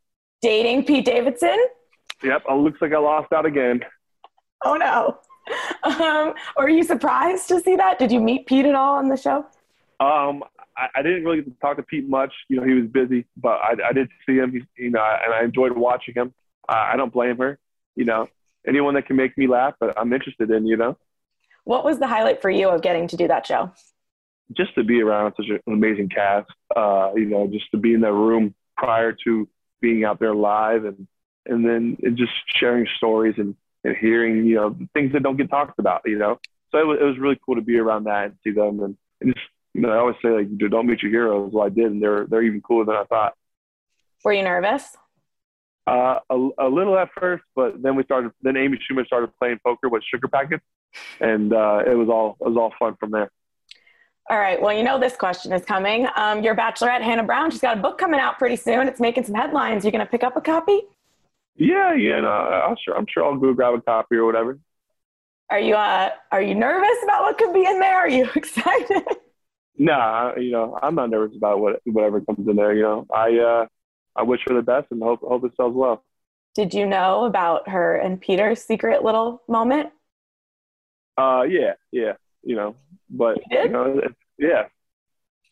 dating 0.42 0.86
Pete 0.86 1.06
Davidson. 1.06 1.58
Yep, 2.24 2.44
it 2.48 2.54
looks 2.54 2.82
like 2.82 2.94
I 2.94 3.00
lost 3.00 3.34
out 3.34 3.46
again. 3.46 3.82
Oh 4.64 4.76
no. 4.76 5.20
Um, 5.84 6.34
are 6.58 6.68
you 6.68 6.84
surprised 6.84 7.48
to 7.50 7.60
see 7.60 7.76
that? 7.76 8.00
Did 8.00 8.12
you 8.12 8.20
meet 8.20 8.48
Pete 8.48 8.66
at 8.66 8.74
all 8.74 8.96
on 8.96 9.10
the 9.10 9.16
show? 9.16 9.46
Um, 10.00 10.44
I, 10.76 10.88
I, 10.96 11.02
didn't 11.04 11.24
really 11.24 11.44
talk 11.62 11.78
to 11.78 11.84
Pete 11.84 12.10
much. 12.10 12.34
You 12.50 12.58
know, 12.58 12.64
he 12.64 12.74
was 12.74 12.88
busy, 12.88 13.26
but 13.38 13.60
I, 13.62 13.76
I 13.90 13.94
did 13.94 14.10
see 14.26 14.38
him. 14.38 14.52
He's, 14.52 14.64
you 14.76 14.90
know, 14.90 15.02
and 15.02 15.34
I 15.34 15.44
enjoyed 15.44 15.72
watching 15.74 16.16
him. 16.16 16.34
Uh, 16.68 16.74
I 16.74 16.98
don't 16.98 17.14
blame 17.14 17.38
her. 17.38 17.60
You 17.96 18.06
know, 18.06 18.28
anyone 18.68 18.94
that 18.96 19.06
can 19.06 19.16
make 19.16 19.38
me 19.38 19.48
laugh, 19.48 19.74
but 19.80 19.98
I'm 20.00 20.12
interested 20.14 20.50
in. 20.52 20.66
You 20.66 20.78
know. 20.78 20.98
What 21.64 21.84
was 21.84 22.00
the 22.00 22.08
highlight 22.08 22.42
for 22.42 22.50
you 22.50 22.70
of 22.70 22.82
getting 22.82 23.08
to 23.08 23.18
do 23.18 23.28
that 23.28 23.46
show? 23.46 23.72
Just 24.56 24.76
to 24.76 24.84
be 24.84 25.02
around 25.02 25.34
such 25.36 25.48
an 25.50 25.60
amazing 25.68 26.10
cast. 26.10 26.52
Uh, 26.76 27.12
you 27.16 27.26
know, 27.26 27.48
just 27.48 27.70
to 27.72 27.78
be 27.78 27.94
in 27.94 28.02
that 28.02 28.14
room 28.14 28.54
prior 28.78 29.12
to 29.24 29.48
being 29.82 30.04
out 30.04 30.20
there 30.20 30.36
live, 30.36 30.86
and 30.86 31.08
and 31.46 31.66
then 31.66 31.98
and 32.04 32.18
just 32.18 32.34
sharing 32.48 32.88
stories 32.98 33.36
and 33.38 33.56
and 33.84 33.96
hearing 33.98 34.46
you 34.46 34.56
know 34.56 34.78
things 34.94 35.14
that 35.14 35.24
don't 35.24 35.38
get 35.38 35.50
talked 35.50 35.80
about. 35.80 36.02
You 36.06 36.18
know, 36.18 36.40
so 36.72 36.80
it 36.80 36.86
was, 36.86 37.00
it 37.02 37.04
was 37.04 37.18
really 37.18 37.40
cool 37.46 37.56
to 37.56 37.62
be 37.62 37.78
around 37.78 38.06
that 38.06 38.26
and 38.26 38.36
see 38.44 38.52
them 38.52 38.82
and, 38.84 38.98
and 39.22 39.34
just 39.34 39.48
you 39.76 39.82
know, 39.82 39.90
I 39.90 39.98
always 39.98 40.16
say 40.22 40.30
like, 40.30 40.58
don't 40.58 40.88
meet 40.88 41.04
your 41.04 41.12
heroes. 41.12 41.52
Well, 41.52 41.66
I 41.66 41.70
did, 41.70 41.88
and 41.88 42.02
they're 42.02 42.26
they're 42.28 42.44
even 42.44 42.62
cooler 42.62 42.86
than 42.86 42.96
I 42.96 43.04
thought. 43.04 43.34
Were 44.24 44.32
you 44.32 44.42
nervous? 44.42 44.96
Uh, 45.88 46.20
a, 46.32 46.50
a 46.60 46.68
little 46.68 46.98
at 46.98 47.10
first, 47.20 47.44
but 47.56 47.82
then 47.82 47.96
we 47.96 48.04
started. 48.04 48.32
Then 48.42 48.58
Amy 48.58 48.80
Schumer 48.80 49.06
started 49.06 49.30
playing 49.39 49.60
poker 49.63 49.88
with 49.88 50.04
sugar 50.04 50.27
packets, 50.27 50.63
and 51.20 51.54
uh, 51.54 51.84
it 51.86 51.94
was 51.94 52.10
all 52.10 52.38
it 52.42 52.48
was 52.48 52.58
all 52.58 52.74
fun 52.80 52.96
from 53.00 53.12
there. 53.12 53.30
All 54.27 54.39
right. 54.39 54.60
Well, 54.60 54.75
you 54.75 54.84
know 54.84 55.00
this 55.00 55.15
question 55.15 55.54
is 55.54 55.63
coming. 55.63 56.08
Um, 56.15 56.42
your 56.44 56.56
bachelorette 56.56 57.04
Hannah 57.04 57.24
Brown, 57.24 57.51
she's 57.51 57.62
got 57.62 57.77
a 57.77 57.82
book 57.82 58.00
coming 58.00 58.20
out 58.20 58.39
pretty 58.39 58.56
soon. 58.56 58.88
It's 58.88 59.00
making 59.00 59.25
some 59.25 59.36
headlines. 59.36 59.86
You 59.86 59.92
gonna 59.92 60.08
pick 60.08 60.24
up 60.24 60.36
a 60.36 60.42
copy? 60.42 60.82
Yeah, 61.56 61.94
yeah. 61.94 62.22
No, 62.22 62.30
I'm 62.30 62.75
sure. 62.84 62.98
I'm 62.98 63.06
sure 63.08 63.24
I'll 63.24 63.38
go 63.38 63.54
grab 63.54 63.75
a 63.75 63.82
copy 63.82 64.15
or 64.15 64.25
whatever. 64.25 64.58
Are 65.51 65.60
you 65.60 65.75
uh 65.75 66.10
Are 66.32 66.42
you 66.42 66.56
nervous 66.56 66.98
about 67.04 67.22
what 67.22 67.38
could 67.38 67.54
be 67.54 67.65
in 67.65 67.80
there? 67.80 67.98
Are 67.98 68.10
you 68.10 68.27
excited? 68.36 69.04
Nah, 69.77 70.36
you 70.38 70.51
know, 70.51 70.80
I'm 70.82 70.96
not 70.96 71.10
nervous 71.10 71.36
about 71.38 71.60
what 71.60 71.80
whatever 71.86 72.22
comes 72.22 72.48
in 72.48 72.56
there. 72.56 72.74
You 72.74 72.82
know, 72.82 73.06
I 73.13 73.38
uh, 73.38 73.65
I 74.15 74.24
wish 74.24 74.41
her 74.48 74.55
the 74.55 74.62
best 74.62 74.88
and 74.91 75.01
hope 75.01 75.22
hope 75.22 75.43
it 75.43 75.51
sells 75.57 75.74
well. 75.74 76.03
Did 76.53 76.74
you 76.74 76.86
know 76.86 77.25
about 77.25 77.67
her 77.69 77.95
and 77.98 78.19
Peter's 78.19 78.62
secret 78.62 79.03
little 79.03 79.41
moment? 79.48 79.89
Uh, 81.17 81.43
yeah, 81.48 81.74
yeah, 81.91 82.13
you 82.43 82.55
know, 82.55 82.75
but 83.10 83.38
you, 83.50 83.60
you 83.60 83.69
know, 83.69 84.01
yeah, 84.38 84.63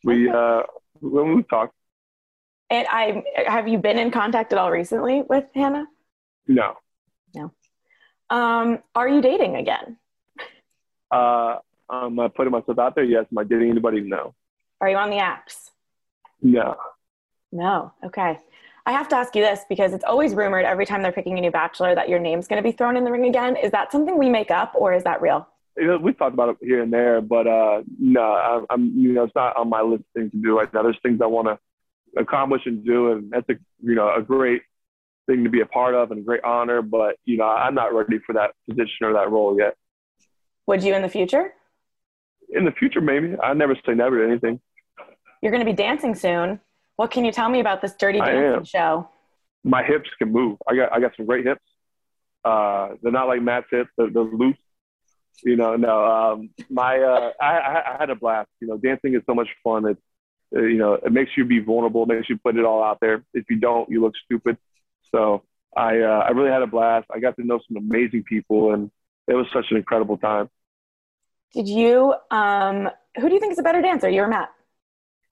we 0.03 0.29
uh, 0.29 0.62
when 1.01 1.36
we 1.36 1.43
talked. 1.43 1.74
And 2.70 2.88
I 2.89 3.24
have 3.48 3.67
you 3.67 3.77
been 3.77 4.00
in 4.00 4.12
contact 4.12 4.53
at 4.53 4.60
all 4.60 4.72
recently 4.72 5.24
with 5.29 5.46
Hannah? 5.53 5.86
No. 6.48 6.75
No. 7.36 7.51
Um, 8.29 8.79
are 8.96 9.08
you 9.08 9.22
dating 9.22 9.55
again? 9.55 9.98
Uh, 11.12 11.58
um, 11.89 12.17
uh, 12.17 12.29
putting 12.29 12.51
myself 12.51 12.79
out 12.79 12.96
there? 12.96 13.03
Yes. 13.03 13.25
Am 13.32 13.38
I 13.38 13.43
dating 13.43 13.70
anybody? 13.70 14.01
No. 14.01 14.34
Are 14.82 14.89
you 14.89 14.98
on 14.98 15.10
the 15.10 15.17
apps? 15.17 15.70
No. 16.41 16.75
No. 17.54 17.94
Okay. 18.04 18.38
I 18.86 18.92
have 18.92 19.08
to 19.10 19.16
ask 19.16 19.34
you 19.36 19.42
this 19.42 19.62
because 19.70 19.94
it's 19.94 20.04
always 20.04 20.34
rumored 20.34 20.66
every 20.66 20.86
time 20.86 21.02
they're 21.02 21.14
picking 21.14 21.38
a 21.38 21.42
new 21.42 21.52
bachelor 21.52 21.96
that 21.96 22.10
your 22.10 22.20
name's 22.20 22.48
going 22.48 22.62
to 22.62 22.68
be 22.68 22.76
thrown 22.76 22.98
in 22.98 23.06
the 23.06 23.12
ring 23.12 23.26
again. 23.26 23.56
Is 23.56 23.72
that 23.72 23.92
something 23.92 24.18
we 24.18 24.30
make 24.30 24.52
up 24.52 24.74
or 24.76 24.94
is 24.94 25.04
that 25.04 25.22
real? 25.22 25.48
You 25.78 25.88
know, 25.88 25.98
we've 25.98 26.18
talked 26.18 26.34
about 26.34 26.50
it 26.50 26.58
here 26.62 26.84
and 26.84 26.92
there, 26.92 27.22
but 27.22 27.48
uh, 27.48 27.84
no, 27.98 28.22
I'm, 28.22 28.66
I'm, 28.70 29.00
you 29.00 29.14
know, 29.14 29.24
it's 29.24 29.36
not 29.36 29.56
on 29.56 29.70
my 29.70 29.82
list 29.82 30.02
of 30.02 30.06
things 30.16 30.32
to 30.32 30.38
do 30.38 30.58
right 30.58 30.72
now. 30.74 30.84
There's 30.84 31.00
things 31.02 31.22
I 31.22 31.28
want 31.28 31.48
to 31.48 31.58
accomplish 32.20 32.64
and 32.66 32.86
do, 32.86 33.14
and 33.14 33.32
that's 33.32 33.48
a, 33.50 33.54
you 33.82 33.96
know, 33.96 34.14
a 34.14 34.22
great 34.22 34.64
thing 35.28 35.44
to 35.46 35.50
be 35.50 35.62
a 35.62 35.66
part 35.66 35.96
of 35.96 36.12
and 36.12 36.20
a 36.20 36.24
great 36.24 36.44
honor. 36.44 36.82
But 36.82 37.16
you 37.26 37.38
know, 37.38 37.46
I'm 37.46 37.74
not 37.74 37.94
ready 37.94 38.20
for 38.26 38.34
that 38.34 38.52
position 38.70 39.08
or 39.08 39.14
that 39.14 39.32
role 39.32 39.58
yet. 39.58 39.76
Would 40.68 40.84
you 40.84 40.94
in 40.94 41.02
the 41.02 41.10
future? 41.10 41.54
in 42.54 42.66
the 42.66 42.72
future, 42.72 43.02
maybe. 43.02 43.36
I 43.42 43.54
never 43.54 43.76
say 43.86 43.94
never 43.94 44.24
to 44.24 44.30
anything. 44.30 44.60
You're 45.42 45.52
going 45.52 45.66
to 45.66 45.72
be 45.72 45.76
dancing 45.76 46.16
soon. 46.16 46.60
What 46.96 47.12
can 47.12 47.26
you 47.26 47.32
tell 47.32 47.50
me 47.50 47.60
about 47.60 47.82
this 47.82 47.96
Dirty 47.96 48.20
Dancing 48.20 48.66
show? 48.66 49.10
My 49.64 49.84
hips 49.84 50.10
can 50.20 50.32
move. 50.32 50.58
I 50.68 50.76
got 50.76 50.94
I 50.94 51.00
got 51.00 51.16
some 51.16 51.26
great 51.26 51.46
hips. 51.46 51.62
Uh, 52.44 52.90
they're 53.02 53.12
not 53.12 53.28
like 53.28 53.42
Matt's 53.42 53.68
hips. 53.72 53.90
They're, 53.98 54.10
they're 54.10 54.24
loose. 54.24 54.58
You 55.44 55.56
know, 55.56 55.76
no. 55.76 56.06
Um, 56.06 56.50
my 56.70 57.00
uh, 57.00 57.32
I, 57.42 57.94
I 57.94 57.96
had 58.00 58.10
a 58.10 58.16
blast. 58.16 58.50
You 58.60 58.68
know, 58.68 58.78
dancing 58.78 59.16
is 59.16 59.22
so 59.26 59.34
much 59.34 59.48
fun. 59.64 59.86
It's 59.88 60.02
uh, 60.56 60.62
you 60.62 60.78
know, 60.78 60.94
it 60.94 61.12
makes 61.12 61.32
you 61.36 61.46
be 61.46 61.60
vulnerable. 61.60 62.06
Makes 62.06 62.30
you 62.30 62.38
put 62.38 62.58
it 62.58 62.66
all 62.66 62.84
out 62.84 63.00
there. 63.02 63.24
If 63.34 63.46
you 63.50 63.58
don't, 63.58 63.90
you 63.90 64.02
look 64.02 64.14
stupid. 64.26 64.58
So 65.12 65.44
I 65.76 66.00
uh, 66.00 66.26
I 66.28 66.32
really 66.32 66.52
had 66.52 66.62
a 66.62 66.68
blast. 66.68 67.08
I 67.14 67.20
got 67.20 67.36
to 67.38 67.46
know 67.46 67.60
some 67.68 67.78
amazing 67.78 68.24
people, 68.24 68.74
and 68.74 68.92
it 69.28 69.34
was 69.34 69.48
such 69.54 69.66
an 69.72 69.78
incredible 69.78 70.18
time. 70.18 70.50
Did 71.54 71.68
you? 71.68 72.14
Um, 72.32 72.90
who 73.20 73.30
do 73.30 73.34
you 73.34 73.40
think 73.40 73.54
is 73.54 73.60
a 73.60 73.64
better 73.64 73.82
dancer, 73.82 74.10
you 74.10 74.22
or 74.22 74.28
Matt? 74.28 74.50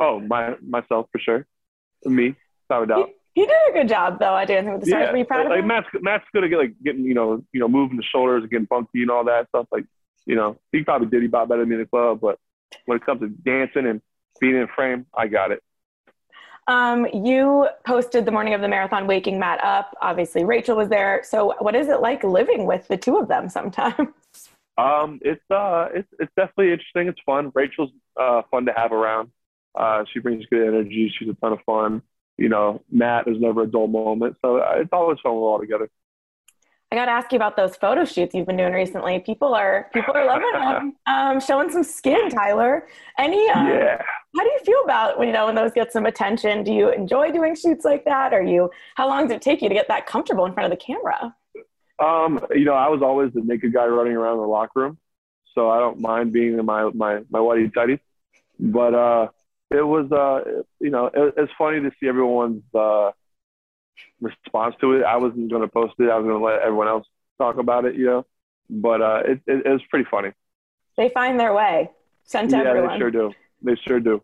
Oh, 0.02 0.20
my 0.20 0.56
myself 0.68 1.08
for 1.12 1.20
sure. 1.20 1.46
Me, 2.04 2.36
without 2.68 2.84
a 2.84 2.86
doubt. 2.88 3.10
He, 3.36 3.42
he 3.42 3.48
did 3.48 3.56
a 3.70 3.74
good 3.74 3.88
job 3.88 4.20
though 4.20 4.36
at 4.36 4.48
Dancing 4.48 4.74
with 4.74 4.82
the 4.82 4.88
Stars. 4.88 5.04
Yeah, 5.06 5.12
Were 5.12 5.18
you 5.18 5.26
proud 5.26 5.48
like, 5.48 5.60
of 5.60 5.60
him? 5.60 5.68
Matt's 5.68 5.88
Matt's 6.02 6.26
good 6.34 6.44
at 6.44 6.50
get, 6.50 6.58
like 6.58 6.74
getting 6.84 7.06
you 7.06 7.14
know 7.14 7.44
you 7.54 7.60
know 7.60 7.68
moving 7.68 7.98
the 7.98 8.04
shoulders 8.04 8.42
and 8.42 8.52
getting 8.52 8.66
funky 8.68 9.04
and 9.04 9.12
all 9.12 9.24
that 9.26 9.48
stuff. 9.50 9.68
Like 9.72 9.86
you 10.26 10.36
know 10.36 10.58
he 10.72 10.84
probably 10.84 11.08
did 11.08 11.22
he 11.22 11.28
bop 11.28 11.48
better 11.48 11.62
than 11.62 11.70
me 11.70 11.76
in 11.76 11.82
the 11.82 11.88
club, 11.88 12.20
but 12.20 12.40
when 12.86 12.98
it 12.98 13.06
comes 13.06 13.22
to 13.22 13.28
dancing 13.30 13.86
and 13.86 14.02
being 14.40 14.56
in 14.56 14.68
frame, 14.76 15.06
I 15.16 15.28
got 15.28 15.52
it. 15.52 15.62
Um, 16.68 17.06
you 17.14 17.68
posted 17.86 18.26
the 18.26 18.32
morning 18.32 18.54
of 18.54 18.62
the 18.62 18.68
marathon, 18.68 19.06
waking 19.06 19.38
Matt 19.38 19.64
up. 19.64 19.96
Obviously, 20.02 20.44
Rachel 20.44 20.78
was 20.78 20.90
there. 20.90 21.22
So, 21.24 21.54
what 21.60 21.76
is 21.76 21.90
it 21.90 22.02
like 22.02 22.24
living 22.24 22.66
with 22.66 22.88
the 22.88 22.98
two 22.98 23.18
of 23.18 23.28
them 23.28 23.50
sometimes? 23.50 24.08
Um, 24.78 25.20
it's 25.22 25.44
uh, 25.52 25.90
it's 25.94 26.08
it's 26.20 26.32
definitely 26.36 26.72
interesting. 26.72 27.08
It's 27.08 27.20
fun. 27.26 27.52
Rachel's 27.54 27.92
uh, 28.20 28.42
fun 28.50 28.66
to 28.66 28.74
have 28.76 28.92
around. 28.92 29.30
Uh, 29.76 30.04
she 30.12 30.20
brings 30.20 30.46
good 30.48 30.68
energy. 30.68 31.14
She's 31.18 31.30
a 31.30 31.34
ton 31.36 31.54
of 31.54 31.60
fun. 31.66 32.02
You 32.38 32.50
know, 32.50 32.82
Matt 32.92 33.28
is 33.28 33.40
never 33.40 33.64
a 33.64 33.68
dull 33.68 33.88
moment. 33.88 34.38
So 34.42 34.58
uh, 34.58 34.74
it's 34.78 34.90
always 34.92 35.20
fun 35.22 35.34
we're 35.34 35.42
all 35.42 35.60
together. 35.60 35.90
I 36.92 36.98
got 36.98 37.06
to 37.06 37.12
ask 37.12 37.32
you 37.32 37.38
about 37.38 37.56
those 37.56 37.78
photo 37.78 38.04
shoots 38.04 38.36
you've 38.36 38.48
been 38.48 38.58
doing 38.58 38.74
recently. 38.74 39.20
People 39.20 39.54
are 39.54 39.90
people 39.94 40.14
are 40.14 40.26
loving 40.26 40.52
them. 40.52 40.96
Um, 41.08 41.40
showing 41.40 41.70
some 41.70 41.84
skin, 41.84 42.30
Tyler. 42.30 42.88
Any? 43.18 43.50
Um, 43.50 43.68
Yeah. 43.68 44.02
How 44.36 44.44
do 44.44 44.50
you 44.50 44.60
feel 44.66 44.82
about 44.84 45.18
when 45.18 45.28
you 45.28 45.34
know 45.34 45.46
when 45.46 45.56
those 45.56 45.72
get 45.72 45.92
some 45.92 46.06
attention? 46.06 46.64
Do 46.64 46.74
you 46.74 46.90
enjoy 46.90 47.32
doing 47.32 47.56
shoots 47.56 47.86
like 47.86 48.06
that? 48.06 48.34
Or 48.34 48.42
you? 48.42 48.70
How 48.96 49.08
long 49.08 49.28
does 49.28 49.36
it 49.36 49.42
take 49.42 49.62
you 49.62 49.70
to 49.70 49.76
get 49.76 49.88
that 49.88 50.06
comfortable 50.06 50.46
in 50.46 50.54
front 50.54 50.72
of 50.72 50.78
the 50.78 50.84
camera? 50.86 51.36
Um, 52.00 52.46
you 52.52 52.66
know, 52.66 52.74
I 52.74 52.88
was 52.88 53.02
always 53.02 53.32
the 53.34 53.42
naked 53.42 53.74
guy 53.74 53.86
running 53.86 54.14
around 54.14 54.38
the 54.38 54.44
locker 54.48 54.82
room, 54.82 54.98
so 55.54 55.70
I 55.70 55.80
don't 55.80 56.00
mind 56.00 56.34
being 56.34 56.58
in 56.58 56.66
my 56.66 56.90
my 56.94 57.22
my 57.30 57.40
whitey 57.40 57.72
tighties. 57.72 58.00
But 58.60 58.94
uh, 58.94 59.28
it 59.72 59.82
was 59.82 60.12
uh, 60.12 60.64
you 60.80 60.90
know, 60.90 61.08
it, 61.08 61.34
it's 61.38 61.52
funny 61.58 61.82
to 61.82 61.92
see 62.00 62.08
everyone's 62.08 62.64
uh, 62.76 63.12
response 64.20 64.76
to 64.82 64.94
it. 64.94 65.04
I 65.04 65.18
wasn't 65.18 65.50
going 65.50 65.62
to 65.62 65.68
post 65.68 65.94
it. 66.00 66.10
I 66.10 66.18
was 66.18 66.26
going 66.26 66.40
to 66.40 66.46
let 66.46 66.62
everyone 66.62 66.88
else 66.88 67.08
talk 67.38 67.58
about 67.58 67.86
it, 67.86 67.96
you 67.96 68.06
know. 68.06 68.26
But 68.70 69.02
uh, 69.02 69.22
it, 69.26 69.42
it, 69.48 69.66
it 69.66 69.70
was 69.70 69.82
pretty 69.90 70.06
funny. 70.10 70.32
They 70.98 71.10
find 71.10 71.40
their 71.40 71.54
way. 71.54 71.90
Sent 72.24 72.52
to 72.52 72.58
yeah, 72.58 72.64
everyone. 72.64 72.94
they 72.94 73.00
sure 73.00 73.12
do. 73.12 73.34
They 73.62 73.76
sure 73.76 74.00
do. 74.00 74.22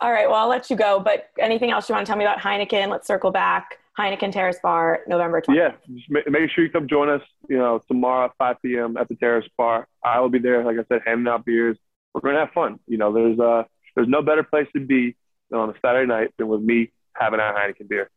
All 0.00 0.10
right. 0.10 0.28
Well, 0.28 0.38
I'll 0.38 0.48
let 0.48 0.70
you 0.70 0.76
go. 0.76 1.00
But 1.00 1.30
anything 1.38 1.70
else 1.70 1.88
you 1.88 1.94
want 1.94 2.06
to 2.06 2.10
tell 2.10 2.18
me 2.18 2.24
about 2.24 2.38
Heineken? 2.38 2.88
Let's 2.88 3.06
circle 3.06 3.30
back. 3.30 3.78
Heineken 3.98 4.32
Terrace 4.32 4.58
Bar, 4.62 5.00
November 5.06 5.42
20th. 5.42 5.54
Yeah, 5.54 5.72
just 5.94 6.08
make 6.08 6.50
sure 6.50 6.64
you 6.64 6.70
come 6.70 6.88
join 6.88 7.10
us. 7.10 7.20
You 7.48 7.58
know, 7.58 7.82
tomorrow 7.86 8.26
at 8.26 8.36
5 8.38 8.56
p.m. 8.62 8.96
at 8.96 9.08
the 9.08 9.16
Terrace 9.16 9.46
Bar. 9.58 9.86
I 10.02 10.18
will 10.20 10.30
be 10.30 10.38
there. 10.38 10.64
Like 10.64 10.78
I 10.78 10.84
said, 10.88 11.02
handing 11.04 11.28
out 11.28 11.44
beers. 11.44 11.76
We're 12.14 12.22
going 12.22 12.34
to 12.34 12.40
have 12.40 12.52
fun. 12.52 12.78
You 12.86 12.96
know, 12.96 13.12
there's 13.12 13.38
uh, 13.38 13.64
there's 13.94 14.08
no 14.08 14.22
better 14.22 14.42
place 14.42 14.68
to 14.74 14.84
be 14.84 15.16
than 15.50 15.60
on 15.60 15.70
a 15.70 15.74
Saturday 15.84 16.06
night 16.06 16.30
than 16.38 16.48
with 16.48 16.60
me 16.60 16.90
having 17.14 17.40
a 17.40 17.42
Heineken 17.42 17.88
beer. 17.88 18.10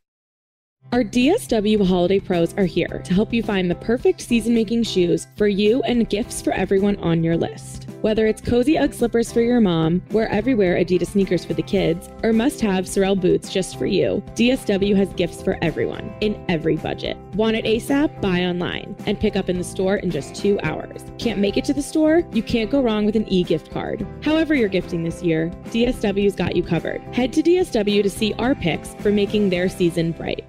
Our 0.92 1.04
DSW 1.04 1.86
Holiday 1.86 2.20
Pros 2.20 2.54
are 2.56 2.66
here 2.66 3.02
to 3.04 3.14
help 3.14 3.34
you 3.34 3.42
find 3.42 3.70
the 3.70 3.76
perfect 3.76 4.22
season 4.22 4.54
making 4.54 4.84
shoes 4.84 5.28
for 5.36 5.48
you 5.48 5.82
and 5.84 6.10
gifts 6.10 6.42
for 6.42 6.54
everyone 6.54 6.96
on 6.98 7.24
your 7.24 7.36
list. 7.36 7.85
Whether 8.06 8.28
it's 8.28 8.40
cozy 8.40 8.78
Ugg 8.78 8.94
slippers 8.94 9.34
for 9.34 9.42
your 9.42 9.60
mom, 9.60 10.00
wear 10.12 10.30
everywhere 10.30 10.76
Adidas 10.76 11.08
sneakers 11.08 11.44
for 11.44 11.56
the 11.56 11.64
kids, 11.64 12.08
or 12.22 12.34
must 12.34 12.62
have 12.62 12.88
Sorel 12.88 13.16
boots 13.16 13.52
just 13.52 13.80
for 13.80 13.88
you, 13.88 14.24
DSW 14.36 14.96
has 14.96 15.12
gifts 15.14 15.42
for 15.42 15.58
everyone 15.64 16.14
in 16.22 16.46
every 16.48 16.76
budget. 16.76 17.18
Want 17.34 17.56
it 17.56 17.66
ASAP? 17.66 18.22
Buy 18.22 18.42
online 18.42 18.96
and 19.08 19.20
pick 19.20 19.36
up 19.36 19.50
in 19.50 19.58
the 19.58 19.64
store 19.64 19.96
in 19.96 20.12
just 20.12 20.36
two 20.36 20.60
hours. 20.62 21.04
Can't 21.18 21.40
make 21.40 21.58
it 21.58 21.66
to 21.66 21.74
the 21.74 21.82
store? 21.82 22.22
You 22.32 22.44
can't 22.44 22.70
go 22.70 22.84
wrong 22.84 23.08
with 23.08 23.16
an 23.16 23.28
e 23.28 23.44
gift 23.44 23.72
card. 23.72 24.06
However, 24.22 24.54
you're 24.54 24.70
gifting 24.70 25.04
this 25.04 25.24
year, 25.24 25.50
DSW's 25.72 26.36
got 26.36 26.56
you 26.56 26.62
covered. 26.62 27.02
Head 27.12 27.34
to 27.34 27.42
DSW 27.42 28.04
to 28.04 28.10
see 28.12 28.36
our 28.36 28.54
picks 28.54 28.94
for 29.00 29.12
making 29.12 29.50
their 29.50 29.68
season 29.68 30.12
bright 30.12 30.46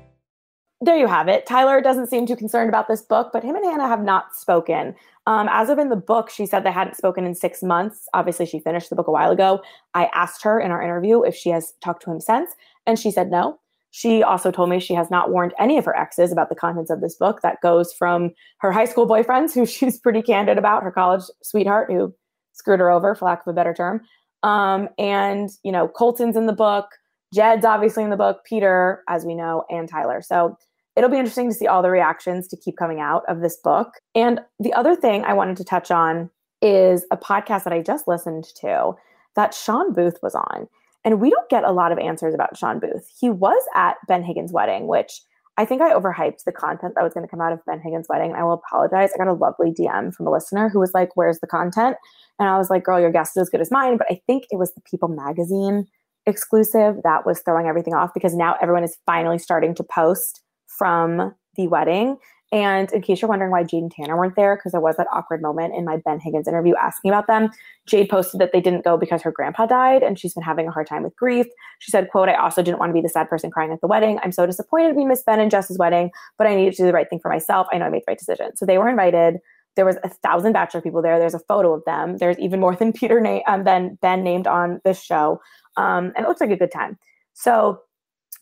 there 0.80 0.96
you 0.96 1.06
have 1.06 1.28
it. 1.28 1.46
Tyler 1.46 1.80
doesn't 1.80 2.08
seem 2.08 2.26
too 2.26 2.36
concerned 2.36 2.68
about 2.68 2.86
this 2.86 3.00
book, 3.00 3.30
but 3.32 3.42
him 3.42 3.56
and 3.56 3.64
Hannah 3.64 3.88
have 3.88 4.02
not 4.02 4.36
spoken. 4.36 4.94
Um, 5.26 5.48
as 5.50 5.70
of 5.70 5.78
in 5.78 5.88
the 5.88 5.96
book, 5.96 6.28
she 6.28 6.44
said 6.44 6.64
they 6.64 6.70
hadn't 6.70 6.96
spoken 6.96 7.24
in 7.24 7.34
six 7.34 7.62
months. 7.62 8.06
Obviously, 8.12 8.46
she 8.46 8.60
finished 8.60 8.90
the 8.90 8.96
book 8.96 9.08
a 9.08 9.12
while 9.12 9.30
ago. 9.30 9.62
I 9.94 10.10
asked 10.14 10.42
her 10.42 10.60
in 10.60 10.70
our 10.70 10.82
interview 10.82 11.22
if 11.22 11.34
she 11.34 11.48
has 11.50 11.72
talked 11.82 12.02
to 12.04 12.10
him 12.10 12.20
since, 12.20 12.50
and 12.86 12.98
she 12.98 13.10
said 13.10 13.30
no. 13.30 13.58
She 13.90 14.22
also 14.22 14.50
told 14.50 14.68
me 14.68 14.78
she 14.78 14.92
has 14.92 15.10
not 15.10 15.30
warned 15.30 15.54
any 15.58 15.78
of 15.78 15.86
her 15.86 15.96
exes 15.96 16.30
about 16.30 16.50
the 16.50 16.54
contents 16.54 16.90
of 16.90 17.00
this 17.00 17.14
book. 17.14 17.40
That 17.40 17.62
goes 17.62 17.94
from 17.94 18.32
her 18.58 18.70
high 18.70 18.84
school 18.84 19.08
boyfriends, 19.08 19.54
who 19.54 19.64
she's 19.66 19.98
pretty 19.98 20.20
candid 20.20 20.58
about, 20.58 20.82
her 20.82 20.92
college 20.92 21.22
sweetheart, 21.42 21.90
who 21.90 22.14
screwed 22.52 22.80
her 22.80 22.90
over, 22.90 23.14
for 23.14 23.24
lack 23.24 23.40
of 23.46 23.50
a 23.50 23.54
better 23.54 23.72
term. 23.72 24.02
Um, 24.42 24.90
and, 24.98 25.48
you 25.62 25.72
know, 25.72 25.88
Colton's 25.88 26.36
in 26.36 26.44
the 26.44 26.52
book. 26.52 26.86
Jed's 27.34 27.64
obviously 27.64 28.04
in 28.04 28.10
the 28.10 28.16
book, 28.16 28.44
Peter, 28.44 29.02
as 29.08 29.24
we 29.24 29.34
know, 29.34 29.64
and 29.70 29.88
Tyler. 29.88 30.22
So 30.22 30.56
it'll 30.96 31.10
be 31.10 31.18
interesting 31.18 31.50
to 31.50 31.54
see 31.54 31.66
all 31.66 31.82
the 31.82 31.90
reactions 31.90 32.48
to 32.48 32.56
keep 32.56 32.76
coming 32.76 33.00
out 33.00 33.22
of 33.28 33.40
this 33.40 33.56
book. 33.56 33.94
And 34.14 34.40
the 34.58 34.72
other 34.72 34.96
thing 34.96 35.24
I 35.24 35.34
wanted 35.34 35.56
to 35.58 35.64
touch 35.64 35.90
on 35.90 36.30
is 36.62 37.04
a 37.10 37.16
podcast 37.16 37.64
that 37.64 37.72
I 37.72 37.82
just 37.82 38.08
listened 38.08 38.44
to 38.60 38.94
that 39.36 39.54
Shawn 39.54 39.92
Booth 39.92 40.18
was 40.22 40.34
on. 40.34 40.66
And 41.04 41.20
we 41.20 41.30
don't 41.30 41.48
get 41.48 41.64
a 41.64 41.70
lot 41.70 41.92
of 41.92 41.98
answers 41.98 42.34
about 42.34 42.56
Shawn 42.56 42.80
Booth. 42.80 43.08
He 43.20 43.30
was 43.30 43.62
at 43.74 43.96
Ben 44.08 44.24
Higgins' 44.24 44.52
wedding, 44.52 44.88
which 44.88 45.20
I 45.58 45.64
think 45.64 45.80
I 45.80 45.92
overhyped 45.92 46.44
the 46.44 46.52
content 46.52 46.94
that 46.94 47.04
was 47.04 47.14
going 47.14 47.24
to 47.24 47.30
come 47.30 47.40
out 47.40 47.52
of 47.52 47.64
Ben 47.64 47.80
Higgins' 47.80 48.08
wedding. 48.08 48.34
I 48.34 48.42
will 48.42 48.54
apologize. 48.54 49.10
I 49.14 49.18
got 49.18 49.28
a 49.28 49.32
lovely 49.32 49.70
DM 49.70 50.14
from 50.14 50.26
a 50.26 50.32
listener 50.32 50.68
who 50.68 50.80
was 50.80 50.92
like, 50.94 51.16
Where's 51.16 51.38
the 51.38 51.46
content? 51.46 51.96
And 52.38 52.48
I 52.48 52.58
was 52.58 52.70
like, 52.70 52.84
Girl, 52.84 53.00
your 53.00 53.12
guess 53.12 53.30
is 53.30 53.42
as 53.42 53.50
good 53.50 53.60
as 53.60 53.70
mine. 53.70 53.98
But 53.98 54.08
I 54.10 54.20
think 54.26 54.44
it 54.50 54.56
was 54.56 54.74
the 54.74 54.82
People 54.82 55.08
magazine 55.08 55.86
exclusive 56.26 56.96
that 57.04 57.24
was 57.24 57.40
throwing 57.40 57.66
everything 57.66 57.94
off 57.94 58.12
because 58.12 58.34
now 58.34 58.56
everyone 58.60 58.82
is 58.82 58.98
finally 59.06 59.38
starting 59.38 59.74
to 59.76 59.84
post 59.84 60.42
from 60.76 61.34
the 61.56 61.68
wedding. 61.68 62.18
And 62.52 62.92
in 62.92 63.02
case 63.02 63.20
you're 63.20 63.28
wondering 63.28 63.50
why 63.50 63.64
Jade 63.64 63.82
and 63.82 63.90
Tanner 63.90 64.16
weren't 64.16 64.36
there, 64.36 64.54
because 64.56 64.70
there 64.70 64.80
was 64.80 64.96
that 64.98 65.08
awkward 65.12 65.42
moment 65.42 65.74
in 65.74 65.84
my 65.84 65.96
Ben 65.96 66.20
Higgins 66.20 66.46
interview 66.46 66.74
asking 66.76 67.10
about 67.10 67.26
them. 67.26 67.50
Jade 67.86 68.08
posted 68.08 68.40
that 68.40 68.52
they 68.52 68.60
didn't 68.60 68.84
go 68.84 68.96
because 68.96 69.20
her 69.22 69.32
grandpa 69.32 69.66
died 69.66 70.04
and 70.04 70.16
she's 70.16 70.34
been 70.34 70.44
having 70.44 70.68
a 70.68 70.70
hard 70.70 70.86
time 70.86 71.02
with 71.02 71.16
grief. 71.16 71.46
She 71.80 71.90
said, 71.90 72.08
quote, 72.10 72.28
I 72.28 72.34
also 72.34 72.62
didn't 72.62 72.78
want 72.78 72.90
to 72.90 72.94
be 72.94 73.00
the 73.00 73.08
sad 73.08 73.28
person 73.28 73.50
crying 73.50 73.72
at 73.72 73.80
the 73.80 73.88
wedding. 73.88 74.20
I'm 74.22 74.30
so 74.30 74.46
disappointed 74.46 74.94
we 74.94 75.04
missed 75.04 75.26
Ben 75.26 75.40
and 75.40 75.50
Jess's 75.50 75.76
wedding, 75.76 76.10
but 76.38 76.46
I 76.46 76.54
needed 76.54 76.74
to 76.74 76.82
do 76.82 76.86
the 76.86 76.92
right 76.92 77.10
thing 77.10 77.18
for 77.18 77.30
myself. 77.30 77.66
I 77.72 77.78
know 77.78 77.86
I 77.86 77.90
made 77.90 78.02
the 78.02 78.12
right 78.12 78.18
decision. 78.18 78.56
So 78.56 78.64
they 78.64 78.78
were 78.78 78.88
invited. 78.88 79.38
There 79.74 79.84
was 79.84 79.96
a 80.04 80.08
thousand 80.08 80.52
bachelor 80.52 80.80
people 80.80 81.02
there. 81.02 81.18
There's 81.18 81.34
a 81.34 81.40
photo 81.40 81.74
of 81.74 81.84
them. 81.84 82.18
There's 82.18 82.38
even 82.38 82.60
more 82.60 82.76
than 82.76 82.92
Peter 82.92 83.20
na- 83.20 83.40
um, 83.48 83.64
Ben 83.64 84.22
named 84.22 84.46
on 84.46 84.80
this 84.84 85.02
show. 85.02 85.40
Um, 85.76 86.12
and 86.16 86.24
it 86.24 86.28
looks 86.28 86.40
like 86.40 86.50
a 86.50 86.56
good 86.56 86.72
time. 86.72 86.96
So 87.34 87.80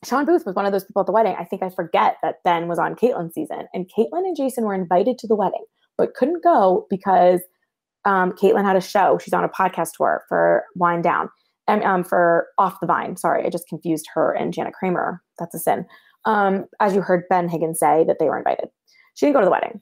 Shawn 0.04 0.24
Booth 0.24 0.44
was 0.44 0.54
one 0.54 0.66
of 0.66 0.72
those 0.72 0.84
people 0.84 1.00
at 1.00 1.06
the 1.06 1.12
wedding. 1.12 1.36
I 1.38 1.44
think 1.44 1.62
I 1.62 1.70
forget 1.70 2.16
that 2.22 2.42
Ben 2.44 2.68
was 2.68 2.78
on 2.78 2.94
Kaitlyn's 2.94 3.34
season, 3.34 3.66
and 3.72 3.90
Kaitlyn 3.96 4.24
and 4.24 4.36
Jason 4.36 4.64
were 4.64 4.74
invited 4.74 5.18
to 5.18 5.26
the 5.26 5.34
wedding, 5.34 5.64
but 5.96 6.14
couldn't 6.14 6.42
go 6.42 6.86
because 6.90 7.40
um, 8.04 8.32
Kaitlyn 8.32 8.64
had 8.64 8.76
a 8.76 8.80
show. 8.80 9.18
She's 9.22 9.34
on 9.34 9.44
a 9.44 9.48
podcast 9.48 9.92
tour 9.96 10.24
for 10.28 10.64
Whine 10.74 11.02
Down 11.02 11.30
and 11.66 11.82
um, 11.84 12.04
for 12.04 12.48
Off 12.58 12.80
the 12.80 12.86
Vine. 12.86 13.16
Sorry, 13.16 13.44
I 13.44 13.50
just 13.50 13.68
confused 13.68 14.06
her 14.14 14.32
and 14.32 14.52
Jana 14.52 14.72
Kramer. 14.72 15.22
That's 15.38 15.54
a 15.54 15.58
sin. 15.58 15.86
Um, 16.26 16.66
as 16.80 16.94
you 16.94 17.00
heard 17.00 17.24
Ben 17.28 17.48
Higgins 17.48 17.78
say, 17.78 18.04
that 18.06 18.18
they 18.18 18.26
were 18.26 18.38
invited. 18.38 18.68
She 19.14 19.26
didn't 19.26 19.34
go 19.34 19.40
to 19.40 19.46
the 19.46 19.50
wedding, 19.50 19.80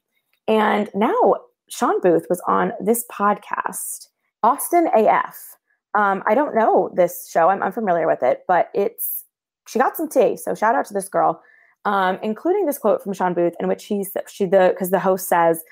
and 0.49 0.91
now 0.95 1.35
Shawn 1.71 2.01
Booth 2.01 2.27
was 2.29 2.43
on 2.47 2.73
this 2.81 3.05
podcast, 3.11 4.09
Austin 4.43 4.89
AF. 4.95 5.57
Um, 5.95 6.23
I 6.27 6.35
don't 6.35 6.55
know 6.55 6.91
this 6.95 7.29
show. 7.31 7.49
I'm 7.49 7.63
unfamiliar 7.63 8.07
with 8.07 8.23
it, 8.23 8.43
but 8.49 8.69
it's 8.75 9.22
she 9.69 9.79
got 9.79 9.97
some 9.97 10.09
tea. 10.09 10.37
So 10.37 10.55
shout 10.55 10.75
out 10.75 10.85
to 10.87 10.95
this 10.95 11.09
girl, 11.09 11.43
um, 11.85 12.19
including 12.23 12.67
this 12.67 12.79
quote 12.79 13.03
from 13.03 13.13
Shawn 13.13 13.35
Booth, 13.35 13.55
in 13.61 13.69
which 13.69 13.85
he 13.85 14.05
she 14.29 14.47
the 14.47 14.71
because 14.73 14.91
the 14.91 14.99
host 14.99 15.29
says, 15.29 15.63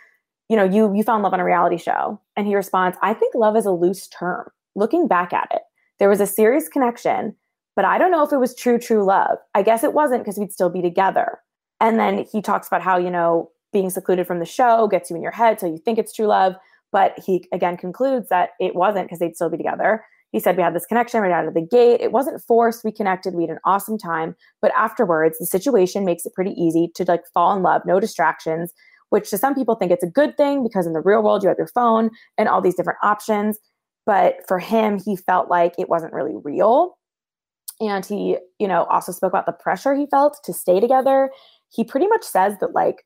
you 0.48 0.56
know, 0.56 0.64
you 0.64 0.94
you 0.94 1.02
found 1.02 1.22
love 1.22 1.32
on 1.32 1.40
a 1.40 1.44
reality 1.44 1.76
show, 1.76 2.20
and 2.36 2.46
he 2.46 2.54
responds, 2.54 2.98
I 3.02 3.14
think 3.14 3.34
love 3.34 3.56
is 3.56 3.66
a 3.66 3.72
loose 3.72 4.08
term. 4.08 4.50
Looking 4.74 5.08
back 5.08 5.32
at 5.32 5.48
it, 5.52 5.62
there 5.98 6.08
was 6.08 6.20
a 6.20 6.26
serious 6.26 6.68
connection, 6.68 7.34
but 7.76 7.84
I 7.84 7.98
don't 7.98 8.10
know 8.10 8.24
if 8.24 8.32
it 8.32 8.38
was 8.38 8.54
true 8.54 8.78
true 8.78 9.04
love. 9.04 9.38
I 9.54 9.62
guess 9.62 9.84
it 9.84 9.92
wasn't 9.92 10.22
because 10.22 10.38
we'd 10.38 10.52
still 10.52 10.70
be 10.70 10.82
together. 10.82 11.38
And 11.80 11.98
then 11.98 12.26
he 12.30 12.42
talks 12.42 12.66
about 12.66 12.82
how 12.82 12.98
you 12.98 13.10
know 13.10 13.50
being 13.72 13.90
secluded 13.90 14.26
from 14.26 14.40
the 14.40 14.46
show 14.46 14.88
gets 14.88 15.10
you 15.10 15.16
in 15.16 15.22
your 15.22 15.32
head, 15.32 15.60
so 15.60 15.66
you 15.66 15.78
think 15.78 15.98
it's 15.98 16.12
true 16.12 16.26
love. 16.26 16.54
But 16.92 17.18
he 17.24 17.46
again 17.52 17.76
concludes 17.76 18.28
that 18.28 18.50
it 18.58 18.74
wasn't 18.74 19.06
because 19.06 19.18
they'd 19.18 19.36
still 19.36 19.50
be 19.50 19.56
together. 19.56 20.04
He 20.32 20.38
said 20.38 20.56
we 20.56 20.62
had 20.62 20.74
this 20.74 20.86
connection 20.86 21.20
right 21.20 21.32
out 21.32 21.46
of 21.46 21.54
the 21.54 21.60
gate. 21.60 22.00
It 22.00 22.12
wasn't 22.12 22.42
forced. 22.42 22.84
We 22.84 22.92
connected. 22.92 23.34
We 23.34 23.42
had 23.42 23.50
an 23.50 23.58
awesome 23.64 23.98
time. 23.98 24.36
But 24.62 24.72
afterwards, 24.76 25.38
the 25.38 25.46
situation 25.46 26.04
makes 26.04 26.24
it 26.24 26.34
pretty 26.34 26.52
easy 26.52 26.90
to 26.94 27.04
like 27.04 27.22
fall 27.34 27.56
in 27.56 27.62
love, 27.62 27.82
no 27.84 27.98
distractions, 27.98 28.72
which 29.10 29.30
to 29.30 29.38
some 29.38 29.54
people 29.54 29.74
think 29.74 29.90
it's 29.90 30.04
a 30.04 30.08
good 30.08 30.36
thing 30.36 30.62
because 30.62 30.86
in 30.86 30.92
the 30.92 31.00
real 31.00 31.22
world, 31.22 31.42
you 31.42 31.48
have 31.48 31.58
your 31.58 31.66
phone 31.66 32.10
and 32.38 32.48
all 32.48 32.60
these 32.60 32.76
different 32.76 32.98
options. 33.02 33.58
But 34.06 34.36
for 34.46 34.58
him, 34.58 34.98
he 34.98 35.16
felt 35.16 35.50
like 35.50 35.74
it 35.78 35.88
wasn't 35.88 36.12
really 36.12 36.34
real. 36.42 36.96
And 37.80 38.04
he, 38.04 38.36
you 38.58 38.68
know, 38.68 38.84
also 38.84 39.10
spoke 39.10 39.32
about 39.32 39.46
the 39.46 39.52
pressure 39.52 39.94
he 39.94 40.06
felt 40.06 40.38
to 40.44 40.52
stay 40.52 40.80
together. 40.80 41.30
He 41.70 41.82
pretty 41.82 42.06
much 42.06 42.24
says 42.24 42.54
that 42.60 42.74
like 42.74 43.04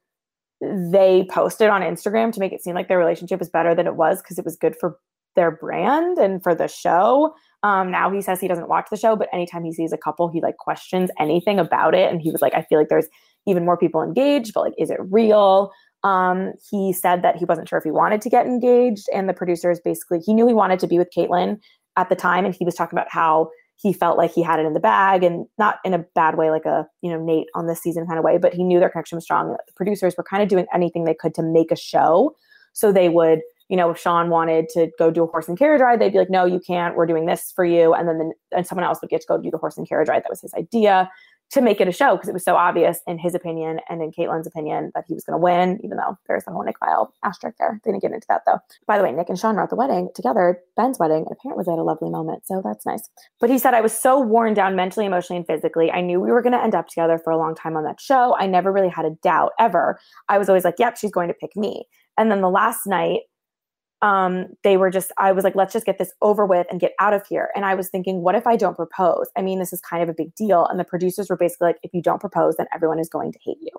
they 0.61 1.27
posted 1.31 1.69
on 1.69 1.83
Instagram 1.83 2.33
to 2.33 2.41
make 2.41 2.53
it 2.53 2.63
seem 2.63 2.75
like 2.75 2.89
their 2.89 2.99
relationship 2.99 3.39
was 3.39 3.49
better 3.49 3.75
than 3.75 3.87
it 3.87 3.97
was 3.97 4.21
because 4.21 4.39
it 4.39 4.45
was 4.45 4.57
good 4.57 4.77
for 4.79 4.99
their 5.37 5.51
brand 5.51 6.19
and 6.19 6.43
for 6.43 6.55
the 6.55 6.69
show. 6.69 7.35
Um, 7.63 7.91
now 7.91 8.11
he 8.11 8.21
says 8.21 8.41
he 8.41 8.49
doesn't 8.49 8.69
watch 8.69 8.89
the 8.91 8.97
show, 8.97 9.17
but 9.17 9.29
anytime 9.33 9.65
he 9.65 9.73
sees 9.73 9.93
a 9.93 9.99
couple, 9.99 10.29
he 10.29 10.41
like 10.41 10.59
questions 10.59 11.11
anything 11.19 11.59
about 11.59 11.95
it. 11.95 12.11
And 12.11 12.21
he 12.21 12.31
was 12.31 12.43
like, 12.43 12.55
I 12.55 12.63
feel 12.63 12.79
like 12.79 12.89
there's 12.89 13.09
even 13.47 13.65
more 13.65 13.77
people 13.77 14.03
engaged, 14.03 14.53
but 14.55 14.61
like, 14.61 14.75
is 14.79 14.91
it 14.91 14.99
real? 15.11 15.73
Um, 16.03 16.53
he 16.71 16.93
said 16.93 17.23
that 17.23 17.37
he 17.37 17.47
wasn't 17.47 17.69
sure 17.69 17.79
if 17.79 17.85
he 17.85 17.91
wanted 17.91 18.21
to 18.23 18.31
get 18.31 18.47
engaged, 18.47 19.09
and 19.15 19.29
the 19.29 19.33
producers 19.33 19.81
basically 19.83 20.21
he 20.21 20.35
knew 20.35 20.47
he 20.47 20.53
wanted 20.53 20.79
to 20.81 20.87
be 20.87 20.99
with 20.99 21.09
Kaitlyn 21.17 21.59
at 21.97 22.11
the 22.11 22.15
time, 22.15 22.45
and 22.45 22.55
he 22.55 22.65
was 22.65 22.75
talking 22.75 22.99
about 22.99 23.11
how 23.11 23.49
he 23.77 23.93
felt 23.93 24.19
like 24.19 24.33
he 24.33 24.43
had 24.43 24.61
it 24.61 24.67
in 24.67 24.73
the 24.73 24.81
bag 24.81 25.23
and 25.23 25.47
not 25.59 25.79
in 25.85 25.95
a 25.95 25.99
bad 26.15 26.37
way 26.37 26.51
like 26.51 26.65
a 26.65 26.87
you 27.03 27.11
know 27.11 27.19
nate 27.23 27.49
on 27.55 27.67
this 27.67 27.81
season 27.81 28.07
kind 28.07 28.19
of 28.19 28.25
way 28.25 28.39
but 28.39 28.55
he 28.55 28.63
knew 28.63 28.79
their 28.79 28.89
connection 28.89 29.17
was 29.17 29.25
strong 29.25 29.51
the 29.51 29.59
producers 29.75 30.15
were 30.17 30.25
kind 30.25 30.43
of 30.43 30.49
doing 30.49 30.67
anything 30.73 31.05
they 31.05 31.15
could 31.15 31.35
to 31.35 31.43
make 31.43 31.71
a 31.71 31.77
show 31.77 32.35
so 32.73 32.93
they 32.93 33.09
would 33.09 33.41
you 33.69 33.77
know 33.77 33.91
if 33.91 33.99
shawn 33.99 34.31
wanted 34.31 34.69
to 34.69 34.91
go 34.99 35.11
do 35.11 35.25
a 35.25 35.27
horse 35.27 35.49
and 35.49 35.59
carriage 35.59 35.81
ride 35.81 36.01
they'd 36.01 36.13
be 36.13 36.19
like 36.19 36.31
no 36.31 36.45
you 36.45 36.61
can't 36.61 36.97
we're 36.97 37.07
doing 37.07 37.27
this 37.27 37.53
for 37.55 37.65
you 37.65 37.95
and 37.95 38.09
then 38.09 38.19
the, 38.19 38.33
and 38.57 38.67
someone 38.67 38.85
else 38.85 39.01
would 39.01 39.11
get 39.11 39.21
to 39.21 39.27
go 39.27 39.39
do 39.39 39.51
the 39.51 39.59
horse 39.59 39.77
and 39.77 39.89
carriage 39.89 40.09
ride 40.09 40.23
that 40.23 40.31
was 40.31 40.41
his 40.41 40.55
idea 40.55 41.11
to 41.55 41.61
make 41.61 41.81
it 41.81 41.87
a 41.87 41.93
show 41.93 42.17
because 42.17 42.29
it 42.29 42.33
was 42.33 42.45
so 42.45 42.57
obvious 42.57 43.01
in 43.07 43.19
his 43.19 43.35
opinion 43.35 43.79
and 43.89 44.03
in 44.03 44.11
Kaitlyn's 44.11 44.47
opinion 44.47 44.91
that 44.95 45.05
he 45.07 45.15
was 45.15 45.23
going 45.25 45.39
to 45.39 45.43
win, 45.43 45.79
even 45.85 45.97
though 45.97 46.19
there's 46.27 46.43
a 46.49 46.51
whole 46.51 46.65
Nick 46.65 46.81
Viall 46.81 47.11
asterisk 47.23 47.59
there. 47.59 47.81
They 47.85 47.93
didn't 47.93 48.03
get 48.03 48.13
into 48.13 48.27
that 48.29 48.43
though. 48.47 48.59
By 48.87 48.99
the 48.99 49.05
way, 49.05 49.13
Nick 49.13 49.29
and 49.29 49.39
Shawn 49.39 49.55
were 49.55 49.63
at 49.63 49.71
the 49.71 49.77
wedding 49.77 50.09
together, 50.15 50.59
Ben's 50.77 50.99
wedding, 50.99 51.19
and 51.19 51.29
apparently 51.31 51.65
they 51.65 51.71
had 51.71 51.79
a 51.79 51.85
lovely 51.85 52.11
moment. 52.11 52.47
So 52.47 52.61
that's 52.65 52.85
nice. 52.85 53.09
But 53.41 53.51
he 53.51 53.59
said, 53.59 53.73
I 53.75 53.83
was 53.83 53.93
so 53.93 54.19
worn 54.19 54.55
down 54.55 54.75
mentally, 54.75 55.07
emotionally, 55.07 55.39
and 55.39 55.47
physically. 55.47 55.93
I 55.93 56.01
knew 56.01 56.21
we 56.21 56.33
were 56.33 56.43
going 56.43 56.55
to 56.55 56.63
end 56.63 56.75
up 56.75 56.89
together 56.89 57.19
for 57.19 57.31
a 57.31 57.39
long 57.39 57.55
time 57.55 57.77
on 57.77 57.85
that 57.85 58.01
show. 58.01 58.35
I 58.37 58.47
never 58.47 58.73
really 58.73 58.89
had 58.89 59.05
a 59.05 59.17
doubt 59.23 59.53
ever. 59.59 60.01
I 60.29 60.39
was 60.39 60.49
always 60.49 60.65
like, 60.65 60.77
yep, 60.79 60.97
she's 60.97 61.13
going 61.13 61.29
to 61.29 61.35
pick 61.35 61.55
me. 61.57 61.85
And 62.19 62.31
then 62.31 62.41
the 62.41 62.51
last 62.51 62.87
night, 62.87 63.21
um, 64.05 64.49
they 64.63 64.77
were 64.77 64.91
just, 64.91 65.11
I 65.17 65.33
was 65.33 65.45
like, 65.45 65.55
let's 65.55 65.73
just 65.73 65.87
get 65.87 65.97
this 65.97 66.13
over 66.21 66.45
with 66.45 66.67
and 66.71 66.79
get 66.79 66.93
out 67.01 67.15
of 67.15 67.27
here. 67.27 67.49
And 67.57 67.65
I 67.65 67.75
was 67.75 67.89
thinking, 67.89 68.21
what 68.21 68.35
if 68.35 68.47
I 68.47 68.55
don't 68.55 68.77
propose? 68.77 69.31
I 69.35 69.41
mean, 69.41 69.59
this 69.59 69.73
is 69.73 69.81
kind 69.81 70.03
of 70.03 70.11
a 70.11 70.13
big 70.13 70.35
deal. 70.35 70.67
And 70.67 70.79
the 70.79 70.85
producers 70.85 71.31
were 71.31 71.39
basically 71.39 71.69
like, 71.69 71.79
if 71.83 71.95
you 71.95 72.03
don't 72.03 72.21
propose, 72.21 72.57
then 72.57 72.67
everyone 72.75 72.99
is 72.99 73.09
going 73.09 73.33
to 73.33 73.39
hate 73.43 73.57
you. 73.63 73.71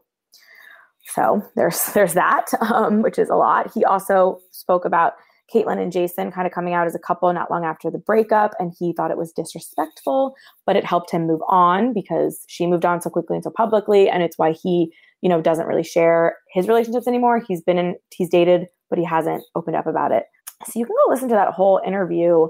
So 1.14 1.44
there's 1.56 1.84
there's 1.94 2.16
that, 2.16 2.48
um, 2.60 3.04
which 3.04 3.20
is 3.20 3.30
a 3.30 3.36
lot. 3.36 3.72
He 3.72 3.86
also 3.86 4.40
spoke 4.50 4.84
about 4.84 5.14
Kaitlyn 5.54 5.80
and 5.80 5.92
Jason 5.92 6.32
kind 6.32 6.48
of 6.48 6.54
coming 6.54 6.74
out 6.74 6.88
as 6.88 6.96
a 6.96 7.00
couple 7.00 7.32
not 7.32 7.52
long 7.52 7.64
after 7.64 7.92
the 7.92 8.00
breakup, 8.00 8.56
and 8.58 8.74
he 8.80 8.94
thought 8.94 9.12
it 9.12 9.18
was 9.18 9.32
disrespectful, 9.32 10.34
but 10.66 10.76
it 10.76 10.84
helped 10.84 11.12
him 11.12 11.28
move 11.28 11.42
on 11.48 11.94
because 11.94 12.44
she 12.48 12.66
moved 12.66 12.84
on 12.84 13.00
so 13.00 13.12
quickly 13.12 13.36
and 13.36 13.44
so 13.44 13.52
publicly, 13.52 14.10
and 14.10 14.24
it's 14.24 14.40
why 14.40 14.54
he, 14.54 14.92
you 15.22 15.30
know, 15.30 15.40
doesn't 15.40 15.68
really 15.68 15.84
share 15.84 16.36
his 16.52 16.68
relationships 16.68 17.08
anymore. 17.08 17.44
He's 17.48 17.62
been 17.62 17.78
in, 17.78 17.96
he's 18.10 18.30
dated 18.30 18.66
but 18.90 19.00
he 19.00 19.06
hasn't 19.06 19.44
opened 19.56 19.76
up 19.76 19.88
about 19.88 20.12
it. 20.12 20.26
So 20.66 20.80
you 20.80 20.86
can 20.86 20.96
go 20.96 21.12
listen 21.12 21.30
to 21.30 21.36
that 21.36 21.54
whole 21.54 21.82
interview 21.86 22.48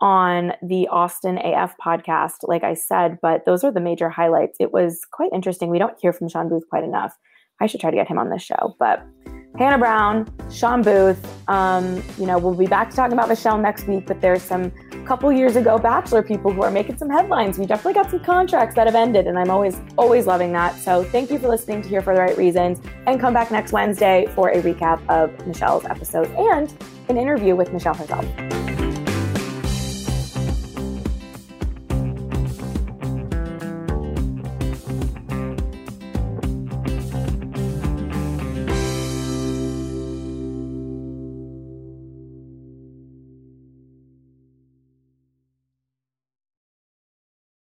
on 0.00 0.52
the 0.60 0.88
Austin 0.88 1.38
AF 1.38 1.74
podcast, 1.84 2.36
like 2.42 2.64
I 2.64 2.74
said, 2.74 3.18
but 3.22 3.44
those 3.46 3.64
are 3.64 3.72
the 3.72 3.80
major 3.80 4.08
highlights. 4.08 4.56
It 4.60 4.72
was 4.72 5.00
quite 5.12 5.30
interesting. 5.32 5.70
We 5.70 5.78
don't 5.78 5.98
hear 6.00 6.12
from 6.12 6.28
Shawn 6.28 6.48
Booth 6.48 6.68
quite 6.68 6.84
enough. 6.84 7.16
I 7.60 7.66
should 7.66 7.80
try 7.80 7.90
to 7.90 7.96
get 7.96 8.08
him 8.08 8.18
on 8.18 8.30
this 8.30 8.42
show, 8.42 8.76
but 8.78 9.06
Hannah 9.56 9.78
Brown, 9.78 10.28
Shawn 10.50 10.82
Booth. 10.82 11.24
Um, 11.48 12.02
you 12.18 12.26
know, 12.26 12.38
we'll 12.38 12.54
be 12.54 12.66
back 12.66 12.90
to 12.90 12.96
talking 12.96 13.12
about 13.12 13.28
Michelle 13.28 13.58
next 13.58 13.86
week, 13.86 14.06
but 14.06 14.20
there's 14.20 14.42
some 14.42 14.72
couple 15.04 15.30
years 15.30 15.54
ago 15.54 15.78
Bachelor 15.78 16.22
people 16.22 16.50
who 16.50 16.62
are 16.62 16.70
making 16.70 16.96
some 16.96 17.10
headlines. 17.10 17.58
We 17.58 17.66
definitely 17.66 17.94
got 17.94 18.10
some 18.10 18.20
contracts 18.20 18.74
that 18.74 18.86
have 18.86 18.94
ended, 18.94 19.26
and 19.26 19.38
I'm 19.38 19.50
always, 19.50 19.78
always 19.96 20.26
loving 20.26 20.52
that. 20.52 20.76
So 20.76 21.04
thank 21.04 21.30
you 21.30 21.38
for 21.38 21.48
listening 21.48 21.82
to 21.82 21.88
Here 21.88 22.00
for 22.00 22.14
the 22.14 22.20
Right 22.20 22.36
Reasons, 22.36 22.80
and 23.06 23.20
come 23.20 23.34
back 23.34 23.50
next 23.50 23.72
Wednesday 23.72 24.26
for 24.34 24.48
a 24.48 24.62
recap 24.62 25.06
of 25.08 25.46
Michelle's 25.46 25.84
episode 25.84 26.28
and 26.32 26.74
an 27.08 27.16
interview 27.16 27.54
with 27.54 27.72
Michelle 27.72 27.94
herself. 27.94 28.63